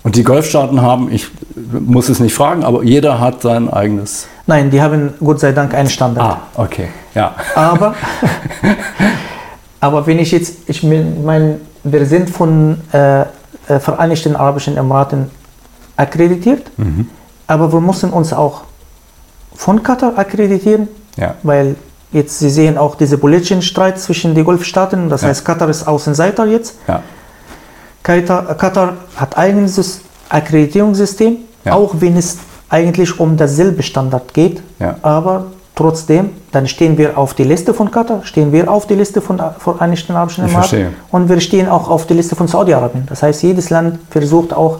Und 0.02 0.16
die 0.16 0.22
Golfstaaten 0.22 0.80
haben, 0.80 1.12
ich 1.12 1.28
muss 1.72 2.08
es 2.08 2.20
nicht 2.20 2.34
fragen, 2.34 2.64
aber 2.64 2.82
jeder 2.82 3.20
hat 3.20 3.42
sein 3.42 3.68
eigenes. 3.68 4.26
Nein, 4.46 4.70
die 4.70 4.80
haben 4.80 5.12
Gott 5.22 5.40
sei 5.40 5.52
Dank 5.52 5.74
einen 5.74 5.90
Standard. 5.90 6.24
Ah, 6.24 6.40
okay, 6.54 6.88
ja. 7.14 7.34
Aber, 7.54 7.94
aber 9.80 10.06
wenn 10.06 10.18
ich 10.18 10.32
jetzt, 10.32 10.68
ich 10.68 10.82
meine, 10.82 11.60
wir 11.84 12.06
sind 12.06 12.30
von 12.30 12.80
äh, 12.92 13.20
äh, 13.20 13.26
Vereinigten 13.78 14.36
Arabischen 14.36 14.76
Emiraten 14.76 15.30
akkreditiert, 15.96 16.70
mhm. 16.78 17.08
aber 17.46 17.72
wir 17.72 17.80
müssen 17.80 18.10
uns 18.10 18.32
auch 18.32 18.62
von 19.54 19.82
Katar 19.82 20.18
akkreditieren, 20.18 20.88
ja. 21.16 21.34
weil 21.42 21.76
jetzt 22.12 22.38
Sie 22.38 22.50
sehen 22.50 22.78
auch 22.78 22.94
diese 22.94 23.18
politischen 23.18 23.62
Streit 23.62 24.00
zwischen 24.00 24.34
den 24.34 24.44
Golfstaaten, 24.44 25.08
das 25.08 25.22
ja. 25.22 25.28
heißt 25.28 25.44
Katar 25.44 25.68
ist 25.68 25.86
Außenseiter 25.86 26.46
jetzt. 26.46 26.76
Ja. 26.88 27.02
Katar, 28.02 28.54
Katar 28.54 28.94
hat 29.16 29.36
eigenes 29.36 30.00
Akkreditierungssystem, 30.30 31.36
auch 31.68 31.94
wenn 31.98 32.16
es 32.16 32.38
eigentlich 32.70 33.20
um 33.20 33.36
dasselbe 33.36 33.82
Standard 33.82 34.32
geht, 34.32 34.62
aber 35.02 35.46
trotzdem, 35.74 36.30
dann 36.52 36.66
stehen 36.66 36.98
wir 36.98 37.16
auf 37.16 37.34
die 37.34 37.44
Liste 37.44 37.72
von 37.74 37.90
Katar, 37.90 38.22
stehen 38.24 38.52
wir 38.52 38.70
auf 38.70 38.86
die 38.86 38.94
Liste 38.94 39.20
von 39.20 39.40
Vereinigten 39.58 40.12
Arabischen 40.12 40.44
Emiraten 40.44 40.94
und 41.10 41.28
wir 41.28 41.40
stehen 41.40 41.68
auch 41.68 41.88
auf 41.88 42.06
die 42.06 42.14
Liste 42.14 42.36
von 42.36 42.48
Saudi-Arabien. 42.48 43.06
Das 43.06 43.22
heißt, 43.22 43.42
jedes 43.42 43.70
Land 43.70 43.98
versucht 44.10 44.52
auch, 44.52 44.78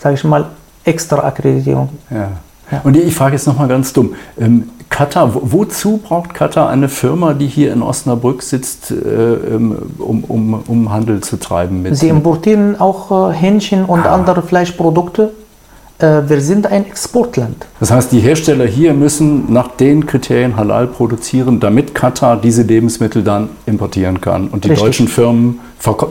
sage 0.00 0.14
ich 0.14 0.24
mal, 0.24 0.46
extra 0.84 1.18
Akkreditierung. 1.18 1.88
Ja. 2.10 2.30
Ja. 2.70 2.80
Und 2.84 2.96
ich 2.96 3.14
frage 3.14 3.34
jetzt 3.34 3.46
nochmal 3.46 3.68
ganz 3.68 3.92
dumm. 3.92 4.14
Ähm, 4.40 4.70
Katar, 4.88 5.30
wozu 5.34 5.98
braucht 5.98 6.34
Katar 6.34 6.68
eine 6.68 6.88
Firma, 6.88 7.34
die 7.34 7.46
hier 7.46 7.72
in 7.72 7.82
Osnabrück 7.82 8.42
sitzt, 8.42 8.90
äh, 8.90 8.94
ähm, 8.94 9.76
um, 9.98 10.24
um, 10.24 10.62
um 10.66 10.92
Handel 10.92 11.20
zu 11.22 11.38
treiben? 11.38 11.82
Mit 11.82 11.96
Sie 11.96 12.08
importieren 12.08 12.78
auch 12.80 13.30
äh, 13.30 13.34
Hähnchen 13.34 13.84
und 13.84 14.06
ah. 14.06 14.14
andere 14.14 14.42
Fleischprodukte 14.42 15.32
wir 16.02 16.40
sind 16.40 16.66
ein 16.66 16.86
Exportland. 16.86 17.66
Das 17.80 17.90
heißt, 17.90 18.12
die 18.12 18.20
Hersteller 18.20 18.66
hier 18.66 18.92
müssen 18.92 19.52
nach 19.52 19.68
den 19.68 20.06
Kriterien 20.06 20.56
halal 20.56 20.86
produzieren, 20.86 21.60
damit 21.60 21.94
Katar 21.94 22.36
diese 22.36 22.62
Lebensmittel 22.62 23.22
dann 23.22 23.50
importieren 23.66 24.20
kann 24.20 24.48
und 24.48 24.64
die 24.64 24.68
Richtig. 24.68 24.86
deutschen 24.86 25.08
Firmen 25.08 25.60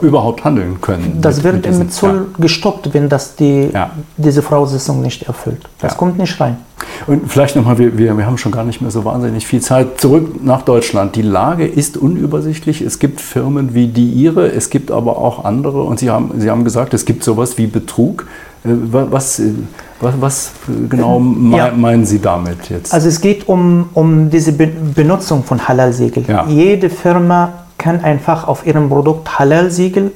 überhaupt 0.02 0.44
handeln 0.44 0.80
können. 0.80 1.18
Das 1.20 1.36
mit, 1.36 1.44
wird 1.44 1.54
mit 1.56 1.66
im 1.66 1.90
Zoll 1.90 2.26
ja. 2.30 2.42
gestoppt, 2.42 2.92
wenn 2.92 3.08
das 3.08 3.36
die, 3.36 3.70
ja. 3.72 3.90
diese 4.16 4.42
Voraussetzung 4.42 5.00
nicht 5.00 5.22
erfüllt. 5.22 5.62
Das 5.78 5.92
ja. 5.92 5.98
kommt 5.98 6.18
nicht 6.18 6.38
rein. 6.40 6.58
Und 7.06 7.30
vielleicht 7.30 7.56
nochmal, 7.56 7.78
wir, 7.78 7.96
wir, 7.96 8.16
wir 8.16 8.26
haben 8.26 8.38
schon 8.38 8.52
gar 8.52 8.64
nicht 8.64 8.80
mehr 8.80 8.90
so 8.90 9.04
wahnsinnig 9.04 9.46
viel 9.46 9.60
Zeit. 9.60 10.00
Zurück 10.00 10.44
nach 10.44 10.62
Deutschland. 10.62 11.16
Die 11.16 11.22
Lage 11.22 11.66
ist 11.66 11.96
unübersichtlich. 11.96 12.82
Es 12.82 12.98
gibt 12.98 13.20
Firmen 13.20 13.74
wie 13.74 13.88
die 13.88 14.08
Ihre, 14.08 14.50
es 14.52 14.70
gibt 14.70 14.90
aber 14.90 15.18
auch 15.18 15.44
andere. 15.44 15.82
Und 15.82 15.98
Sie 15.98 16.10
haben, 16.10 16.32
Sie 16.38 16.50
haben 16.50 16.64
gesagt, 16.64 16.94
es 16.94 17.04
gibt 17.04 17.24
sowas 17.24 17.58
wie 17.58 17.66
Betrug. 17.66 18.26
Äh, 18.64 18.70
was, 18.70 19.38
äh, 19.40 19.52
was, 20.00 20.14
was 20.20 20.50
genau 20.88 21.22
ja. 21.50 21.70
meinen 21.72 22.04
Sie 22.04 22.20
damit 22.20 22.70
jetzt? 22.70 22.92
Also 22.92 23.08
es 23.08 23.20
geht 23.20 23.48
um, 23.48 23.88
um 23.94 24.30
diese 24.30 24.52
Benutzung 24.52 25.44
von 25.44 25.66
Halal-Siegel. 25.66 26.24
Ja. 26.28 26.46
Jede 26.46 26.90
Firma 26.90 27.52
kann 27.78 28.00
einfach 28.04 28.46
auf 28.46 28.66
ihrem 28.66 28.88
Produkt 28.88 29.38
Halal-Siegel 29.38 30.12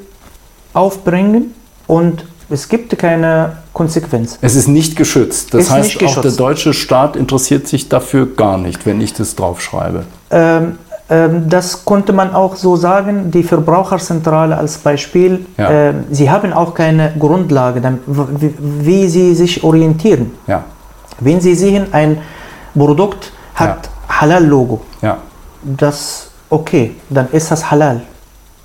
aufbringen 0.73 1.55
und 1.87 2.27
es 2.49 2.69
gibt 2.69 2.97
keine 2.97 3.57
Konsequenz. 3.73 4.39
Es 4.41 4.55
ist 4.55 4.69
nicht 4.69 4.97
geschützt. 4.97 5.53
Das 5.53 5.65
ist 5.65 5.71
heißt, 5.71 6.05
auch 6.05 6.21
der 6.21 6.31
deutsche 6.31 6.73
Staat 6.73 7.17
interessiert 7.17 7.67
sich 7.67 7.89
dafür 7.89 8.27
gar 8.37 8.57
nicht, 8.57 8.87
wenn 8.87 9.01
ich 9.01 9.13
das 9.15 9.35
draufschreibe. 9.35 10.05
Ähm, 10.31 10.63
ähm, 10.63 10.79
das 11.09 11.85
konnte 11.85 12.13
man 12.13 12.35
auch 12.35 12.57
so 12.57 12.75
sagen. 12.77 13.31
Die 13.31 13.45
Verbraucherzentrale 13.45 14.57
als 14.57 14.79
Beispiel, 14.79 15.47
ja. 15.57 15.91
äh, 15.91 15.95
sie 16.11 16.31
haben 16.31 16.53
auch 16.53 16.75
keine 16.75 17.13
Grundlage, 17.19 17.81
wie, 18.07 18.55
wie 18.59 19.09
sie 19.09 19.35
sich 19.35 19.63
orientieren. 19.63 20.33
Ja. 20.47 20.65
Wenn 21.21 21.41
sie 21.41 21.55
sehen, 21.55 21.87
ein 21.93 22.19
Produkt 22.75 23.33
hat 23.55 23.87
ja. 23.87 24.21
Halal-Logo, 24.21 24.81
das 25.63 26.31
okay, 26.51 26.97
dann 27.09 27.29
ist 27.31 27.51
das 27.51 27.71
Halal 27.71 28.03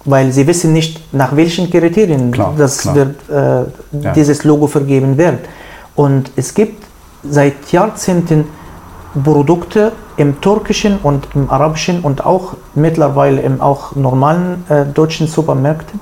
weil 0.06 0.32
sie 0.32 0.47
wissen 0.47 0.73
nicht, 0.73 1.13
nach 1.13 1.36
welchen 1.36 1.69
Kriterien 1.69 2.32
klar, 2.32 2.54
das 2.58 2.80
klar. 2.80 2.95
Wird, 2.95 3.30
äh, 3.30 4.12
dieses 4.15 4.43
Logo 4.43 4.67
vergeben 4.67 5.17
wird. 5.17 5.39
Und 5.95 6.32
es 6.36 6.54
gibt 6.54 6.84
seit 7.23 7.71
Jahrzehnten 7.71 8.45
Produkte 9.23 9.91
im 10.21 10.39
türkischen 10.39 10.97
und 11.01 11.27
im 11.34 11.49
arabischen 11.49 12.01
und 12.01 12.25
auch 12.25 12.53
mittlerweile 12.75 13.41
im 13.41 13.60
auch 13.60 13.95
normalen 13.95 14.63
äh, 14.69 14.86
deutschen 14.86 15.27
Supermärkten, 15.27 15.99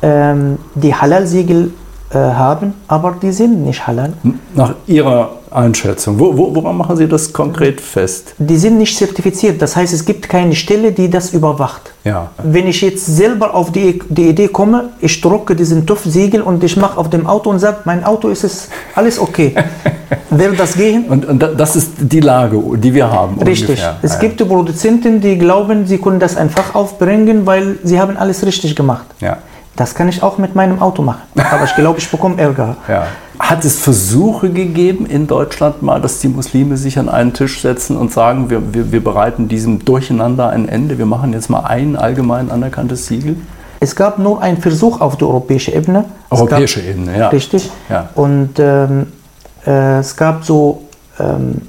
ähm, 0.00 0.58
die 0.74 0.94
Halal-Siegel 0.94 1.72
äh, 2.10 2.16
haben, 2.16 2.74
aber 2.88 3.16
die 3.20 3.32
sind 3.32 3.64
nicht 3.64 3.86
halal. 3.86 4.14
Nach 4.54 4.74
Ihrer 4.86 5.37
Einschätzung, 5.50 6.18
wo, 6.18 6.36
wo, 6.36 6.54
woran 6.54 6.76
machen 6.76 6.96
Sie 6.96 7.08
das 7.08 7.32
konkret 7.32 7.80
fest? 7.80 8.34
Die 8.38 8.56
sind 8.56 8.78
nicht 8.78 8.96
zertifiziert, 8.96 9.60
das 9.60 9.76
heißt, 9.76 9.92
es 9.92 10.04
gibt 10.04 10.28
keine 10.28 10.54
Stelle, 10.54 10.92
die 10.92 11.08
das 11.10 11.32
überwacht. 11.32 11.92
Ja. 12.04 12.30
Wenn 12.42 12.66
ich 12.66 12.80
jetzt 12.80 13.06
selber 13.06 13.54
auf 13.54 13.72
die, 13.72 14.00
die 14.08 14.28
Idee 14.28 14.48
komme, 14.48 14.90
ich 15.00 15.20
drucke 15.20 15.54
diesen 15.54 15.86
TÜV-Siegel 15.86 16.42
und 16.42 16.62
ich 16.64 16.76
mache 16.76 16.98
auf 16.98 17.10
dem 17.10 17.26
Auto 17.26 17.50
und 17.50 17.58
sage, 17.58 17.78
mein 17.84 18.04
Auto 18.04 18.28
ist 18.28 18.44
es 18.44 18.68
alles 18.94 19.18
okay. 19.18 19.54
Wird 20.30 20.58
das 20.58 20.74
gehen? 20.74 21.04
Und, 21.06 21.24
und, 21.24 21.38
das 21.40 21.76
ist 21.76 21.92
die 21.98 22.20
Lage, 22.20 22.62
die 22.76 22.92
wir 22.92 23.10
haben. 23.10 23.40
Richtig. 23.42 23.70
Ungefähr. 23.70 23.96
Es 24.02 24.18
gibt 24.18 24.46
Produzenten, 24.46 25.20
die 25.20 25.38
glauben, 25.38 25.86
sie 25.86 25.98
können 25.98 26.20
das 26.20 26.36
einfach 26.36 26.74
aufbringen, 26.74 27.46
weil 27.46 27.78
sie 27.82 27.98
haben 27.98 28.16
alles 28.16 28.44
richtig 28.44 28.76
gemacht. 28.76 29.06
Ja. 29.20 29.38
Das 29.78 29.94
kann 29.94 30.08
ich 30.08 30.24
auch 30.24 30.38
mit 30.38 30.56
meinem 30.56 30.82
Auto 30.82 31.02
machen. 31.02 31.22
Aber 31.36 31.62
ich 31.62 31.74
glaube, 31.76 32.00
ich 32.00 32.10
bekomme 32.10 32.36
Ärger. 32.36 32.76
Ja. 32.88 33.06
Hat 33.38 33.64
es 33.64 33.78
Versuche 33.78 34.50
gegeben 34.50 35.06
in 35.06 35.28
Deutschland 35.28 35.82
mal, 35.82 36.00
dass 36.00 36.18
die 36.18 36.26
Muslime 36.26 36.76
sich 36.76 36.98
an 36.98 37.08
einen 37.08 37.32
Tisch 37.32 37.62
setzen 37.62 37.96
und 37.96 38.12
sagen, 38.12 38.50
wir, 38.50 38.74
wir, 38.74 38.90
wir 38.90 39.04
bereiten 39.04 39.46
diesem 39.46 39.84
Durcheinander 39.84 40.50
ein 40.50 40.68
Ende, 40.68 40.98
wir 40.98 41.06
machen 41.06 41.32
jetzt 41.32 41.48
mal 41.48 41.60
ein 41.60 41.94
allgemein 41.94 42.50
anerkanntes 42.50 43.06
Siegel? 43.06 43.36
Es 43.78 43.94
gab 43.94 44.18
nur 44.18 44.42
einen 44.42 44.56
Versuch 44.56 45.00
auf 45.00 45.16
der 45.16 45.28
europäischen 45.28 45.72
Ebene. 45.72 46.06
Europäische 46.28 46.80
gab, 46.80 46.90
Ebene, 46.90 47.16
ja. 47.16 47.28
Richtig. 47.28 47.70
Ja. 47.88 48.08
Und 48.16 48.58
ähm, 48.58 49.12
äh, 49.64 50.00
es 50.00 50.16
gab 50.16 50.44
so 50.44 50.88
ähm, 51.20 51.62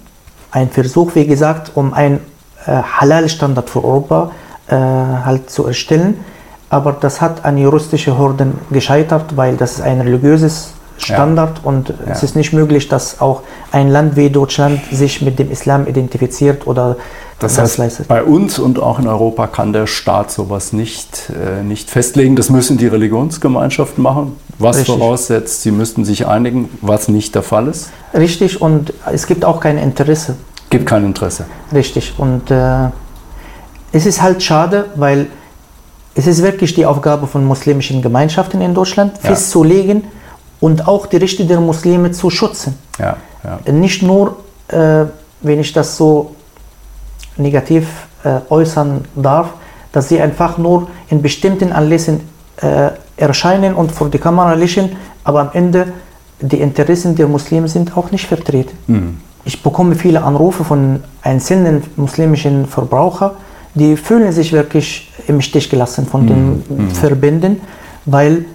einen 0.50 0.72
Versuch, 0.72 1.14
wie 1.14 1.28
gesagt, 1.28 1.74
um 1.76 1.94
einen 1.94 2.22
äh, 2.66 2.72
Halal-Standard 2.72 3.70
für 3.70 3.84
Europa 3.84 4.32
äh, 4.68 4.76
halt 4.76 5.52
zu 5.52 5.68
erstellen 5.68 6.18
aber 6.70 6.94
das 6.94 7.22
hat 7.22 7.46
an 7.46 7.58
juristische 7.58 8.18
Hürden 8.18 8.54
gescheitert, 8.72 9.36
weil 9.36 9.58
das 9.58 9.74
ist 9.74 9.82
ein 9.82 10.02
religiöses 10.02 10.74
Standard 11.00 11.60
ja. 11.60 11.64
und 11.64 11.90
ja. 11.90 11.96
es 12.12 12.24
ist 12.24 12.36
nicht 12.36 12.54
möglich, 12.54 12.90
dass 12.90 13.22
auch 13.22 13.42
ein 13.72 13.90
Land 13.90 14.16
wie 14.16 14.30
Deutschland 14.30 14.82
sich 14.92 15.22
mit 15.22 15.40
dem 15.40 15.50
Islam 15.50 15.88
identifiziert 15.88 16.68
oder 16.68 16.98
das, 17.40 17.58
heißt, 17.58 17.78
leistet. 17.78 18.08
Bei 18.08 18.22
uns 18.22 18.60
und 18.60 18.80
auch 18.80 19.00
in 19.00 19.08
Europa 19.08 19.48
kann 19.48 19.72
der 19.72 19.88
Staat 19.88 20.30
sowas 20.30 20.74
nicht, 20.74 21.30
äh, 21.30 21.64
nicht 21.64 21.90
festlegen. 21.90 22.36
Das 22.36 22.50
müssen 22.50 22.78
die 22.78 22.88
Religionsgemeinschaften 22.88 24.04
machen, 24.04 24.36
was 24.58 24.78
Richtig. 24.78 24.96
voraussetzt, 24.96 25.62
sie 25.62 25.72
müssten 25.72 26.04
sich 26.04 26.28
einigen, 26.28 26.70
was 26.82 27.08
nicht 27.08 27.34
der 27.36 27.44
Fall 27.44 27.68
ist. 27.70 27.92
Richtig, 28.14 28.62
und 28.62 28.94
es 29.12 29.26
gibt 29.26 29.46
auch 29.46 29.62
kein 29.62 29.78
Interesse. 29.78 30.36
Gibt 30.70 30.86
kein 30.86 31.06
Interesse. 31.06 31.46
Richtig, 31.74 32.14
und 32.18 32.52
äh, 32.52 32.90
es 33.94 34.06
ist 34.06 34.22
halt 34.22 34.44
schade, 34.44 34.86
weil 34.96 35.28
es 36.16 36.28
ist 36.28 36.42
wirklich 36.42 36.74
die 36.74 36.86
Aufgabe 36.86 37.28
von 37.28 37.46
muslimischen 37.46 38.02
Gemeinschaften 38.02 38.62
in 38.62 38.74
Deutschland, 38.74 39.14
ja. 39.24 39.30
festzulegen 39.30 40.04
und 40.60 40.88
auch 40.88 41.06
die 41.06 41.18
Rechte 41.18 41.46
der 41.46 41.60
Muslime 41.60 42.12
zu 42.12 42.30
schützen. 42.30 42.78
Ja, 42.98 43.18
ja. 43.44 43.72
Nicht 43.72 44.02
nur, 44.02 44.38
äh, 44.68 45.06
wenn 45.42 45.60
ich 45.60 45.72
das 45.72 45.96
so 45.96 46.36
negativ 47.38 47.88
äh, 48.24 48.40
äußern 48.50 49.06
darf, 49.16 49.54
dass 49.92 50.10
sie 50.10 50.20
einfach 50.20 50.58
nur 50.58 50.88
in 51.10 51.22
bestimmten 51.22 51.72
Anlässen 51.72 52.22
äh, 52.62 52.90
erscheinen 53.18 53.74
und 53.74 53.92
vor 53.92 54.10
die 54.10 54.18
Kamera 54.18 54.54
lächeln, 54.54 54.98
aber 55.24 55.42
am 55.42 55.50
Ende 55.54 55.94
die 56.42 56.60
Interessen 56.60 57.16
der 57.16 57.28
Muslime 57.28 57.68
sind 57.68 57.98
auch 57.98 58.12
nicht 58.12 58.28
vertreten. 58.28 58.78
Mhm. 58.88 59.18
Ich 59.46 59.64
bekomme 59.64 59.96
viele 59.96 60.24
Anrufe 60.24 60.64
von 60.64 61.04
einzelnen 61.22 61.84
muslimischen 61.96 62.66
Verbrauchern, 62.68 63.32
die 63.80 63.98
fühlen 63.98 64.32
sich 64.32 64.52
wirklich 64.54 65.12
im 65.28 65.42
Stich 65.42 65.70
gelassen 65.70 66.06
von 66.06 66.28
den 66.28 66.64
mhm. 66.68 66.92
Verbänden, 66.92 67.62
weil 68.06 68.46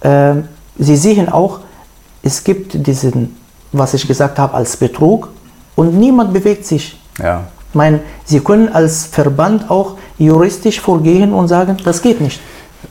äh, 0.00 0.34
sie 0.78 0.96
sehen 0.96 1.28
auch, 1.28 1.60
es 2.22 2.42
gibt 2.44 2.86
diesen, 2.86 3.36
was 3.72 3.94
ich 3.94 4.06
gesagt 4.06 4.38
habe, 4.38 4.54
als 4.54 4.76
Betrug 4.76 5.28
und 5.76 5.98
niemand 5.98 6.32
bewegt 6.32 6.66
sich. 6.66 6.98
Ja. 7.18 7.44
Ich 7.68 7.74
meine, 7.74 8.00
sie 8.24 8.40
können 8.40 8.68
als 8.68 9.06
Verband 9.06 9.70
auch 9.70 9.96
juristisch 10.18 10.80
vorgehen 10.80 11.32
und 11.32 11.48
sagen, 11.48 11.76
das 11.84 12.02
geht 12.02 12.20
nicht. 12.20 12.40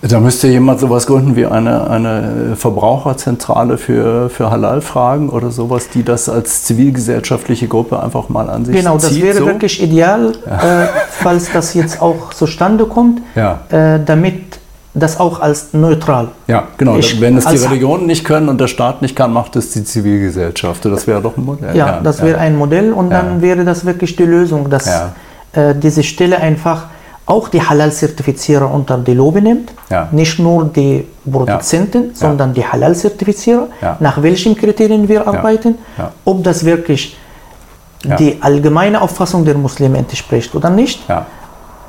Da 0.01 0.19
müsste 0.19 0.47
jemand 0.47 0.79
sowas 0.79 1.07
gründen 1.07 1.35
wie 1.35 1.45
eine, 1.45 1.89
eine 1.89 2.55
Verbraucherzentrale 2.55 3.77
für, 3.77 4.29
für 4.29 4.51
Halal-Fragen 4.51 5.29
oder 5.29 5.51
sowas, 5.51 5.89
die 5.89 6.03
das 6.03 6.29
als 6.29 6.63
zivilgesellschaftliche 6.63 7.67
Gruppe 7.67 8.01
einfach 8.01 8.29
mal 8.29 8.49
an 8.49 8.65
sich 8.65 8.75
Genau, 8.75 8.95
das 8.95 9.09
zieht, 9.09 9.23
wäre 9.23 9.39
so. 9.39 9.45
wirklich 9.45 9.81
ideal, 9.81 10.33
ja. 10.45 10.83
äh, 10.83 10.87
falls 11.09 11.51
das 11.51 11.73
jetzt 11.73 12.01
auch 12.01 12.33
zustande 12.33 12.85
kommt, 12.85 13.21
ja. 13.35 13.61
äh, 13.69 13.99
damit 14.03 14.59
das 14.93 15.19
auch 15.19 15.39
als 15.39 15.73
neutral. 15.73 16.29
Ja, 16.47 16.67
genau. 16.77 16.97
Ich, 16.97 17.19
Wenn 17.19 17.37
es 17.37 17.45
die 17.45 17.57
Religionen 17.57 18.05
nicht 18.05 18.25
können 18.25 18.49
und 18.49 18.59
der 18.59 18.67
Staat 18.67 19.01
nicht 19.01 19.15
kann, 19.15 19.33
macht 19.33 19.55
es 19.55 19.71
die 19.71 19.83
Zivilgesellschaft. 19.83 20.85
Das 20.85 21.07
wäre 21.07 21.21
doch 21.21 21.37
ein 21.37 21.45
Modell. 21.45 21.75
Ja, 21.75 21.87
ja 21.87 21.99
das 22.01 22.21
wäre 22.21 22.39
ein 22.39 22.57
Modell 22.57 22.93
und 22.93 23.09
dann 23.09 23.41
wäre 23.41 23.65
das 23.65 23.85
wirklich 23.85 24.15
die 24.15 24.23
Lösung, 24.23 24.69
dass 24.69 24.87
äh, 25.53 25.75
diese 25.75 26.03
Stelle 26.03 26.37
einfach 26.37 26.85
auch 27.29 27.47
die 27.47 27.61
Halal-Zertifizierer 27.61 28.69
unter 28.69 28.97
die 28.97 29.13
Lobe 29.13 29.41
nimmt. 29.41 29.71
Ja. 29.89 30.09
Nicht 30.11 30.39
nur 30.39 30.65
die 30.65 31.07
Produzenten, 31.31 32.01
ja. 32.09 32.15
sondern 32.15 32.53
die 32.53 32.65
Halal-Zertifizierer, 32.65 33.67
nach 33.99 34.21
welchen 34.21 34.55
Kriterien 34.55 35.07
wir 35.07 35.27
arbeiten, 35.27 35.77
ob 36.25 36.43
das 36.43 36.65
wirklich 36.65 37.15
die 38.19 38.37
allgemeine 38.41 39.01
Auffassung 39.01 39.45
der 39.45 39.55
Muslime 39.55 39.97
entspricht 39.97 40.55
oder 40.55 40.69
nicht, 40.69 41.01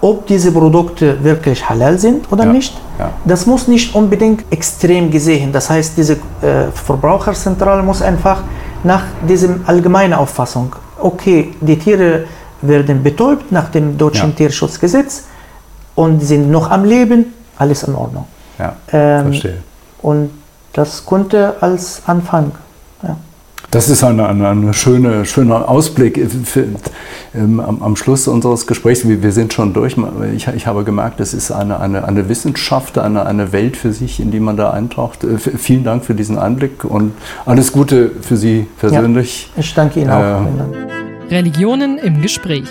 ob 0.03 0.27
diese 0.27 0.51
Produkte 0.53 1.23
wirklich 1.23 1.69
halal 1.69 1.99
sind 1.99 2.31
oder 2.33 2.45
nicht. 2.45 2.75
Das 3.25 3.47
muss 3.47 3.69
nicht 3.69 3.95
unbedingt 3.95 4.45
extrem 4.51 5.11
gesehen. 5.11 5.53
Das 5.53 5.71
heißt, 5.71 5.97
diese 5.97 6.15
äh, 6.15 6.71
Verbraucherzentrale 6.75 7.83
muss 7.83 8.03
einfach 8.03 8.43
nach 8.85 9.05
diesem 9.27 9.63
allgemeinen 9.67 10.15
Auffassung, 10.15 10.75
okay, 10.99 11.55
die 11.61 11.79
Tiere 11.79 12.25
werden 12.63 13.03
betäubt 13.03 13.51
nach 13.53 13.71
dem 13.71 13.97
deutschen 13.97 14.31
ja. 14.31 14.37
Tierschutzgesetz 14.37 15.25
und 16.01 16.21
sind 16.21 16.51
noch 16.51 16.71
am 16.71 16.85
Leben, 16.85 17.27
alles 17.59 17.83
in 17.83 17.95
Ordnung. 17.95 18.25
Ja, 18.59 18.77
ähm, 18.91 19.27
verstehe. 19.27 19.59
Und 20.01 20.31
das 20.73 21.05
konnte 21.05 21.57
als 21.61 22.03
Anfang. 22.07 22.53
Ja. 23.03 23.19
Das 23.71 23.91
ist 23.91 24.03
ein 24.03 24.19
eine, 24.19 24.49
eine 24.49 24.73
schöne, 24.73 25.27
schöner 25.27 25.69
Ausblick 25.69 26.19
für, 26.45 26.65
ähm, 27.35 27.61
am, 27.61 27.83
am, 27.83 27.97
Schluss 27.97 28.29
unseres 28.29 28.67
Gesprächs. 28.67 29.07
Wir, 29.07 29.23
wir 29.23 29.33
sind 29.33 29.53
schon 29.53 29.75
durch. 29.75 29.95
Ich, 30.35 30.49
ich, 30.49 30.67
habe 30.67 30.85
gemerkt, 30.85 31.21
es 31.21 31.35
ist 31.35 31.51
eine, 31.51 31.79
eine, 31.81 32.05
eine 32.05 32.31
Wissenschaft, 32.31 32.97
eine, 32.97 33.27
eine 33.27 33.53
Welt 33.53 33.77
für 33.77 33.93
sich, 33.93 34.21
in 34.21 34.31
die 34.31 34.41
man 34.41 34.57
da 34.57 34.71
eintaucht. 34.71 35.23
Äh, 35.23 35.37
vielen 35.37 35.85
Dank 35.85 36.07
für 36.07 36.15
diesen 36.15 36.39
Einblick 36.39 36.83
und 36.83 37.13
alles 37.45 37.73
Gute 37.73 38.11
für 38.23 38.39
Sie 38.39 38.67
persönlich. 38.79 39.51
Ja, 39.55 39.61
ich 39.61 39.75
danke 39.75 40.01
Ihnen 40.01 40.11
auch. 40.11 40.23
Äh, 40.23 41.35
Religionen 41.35 41.99
im 41.99 42.23
Gespräch. 42.23 42.71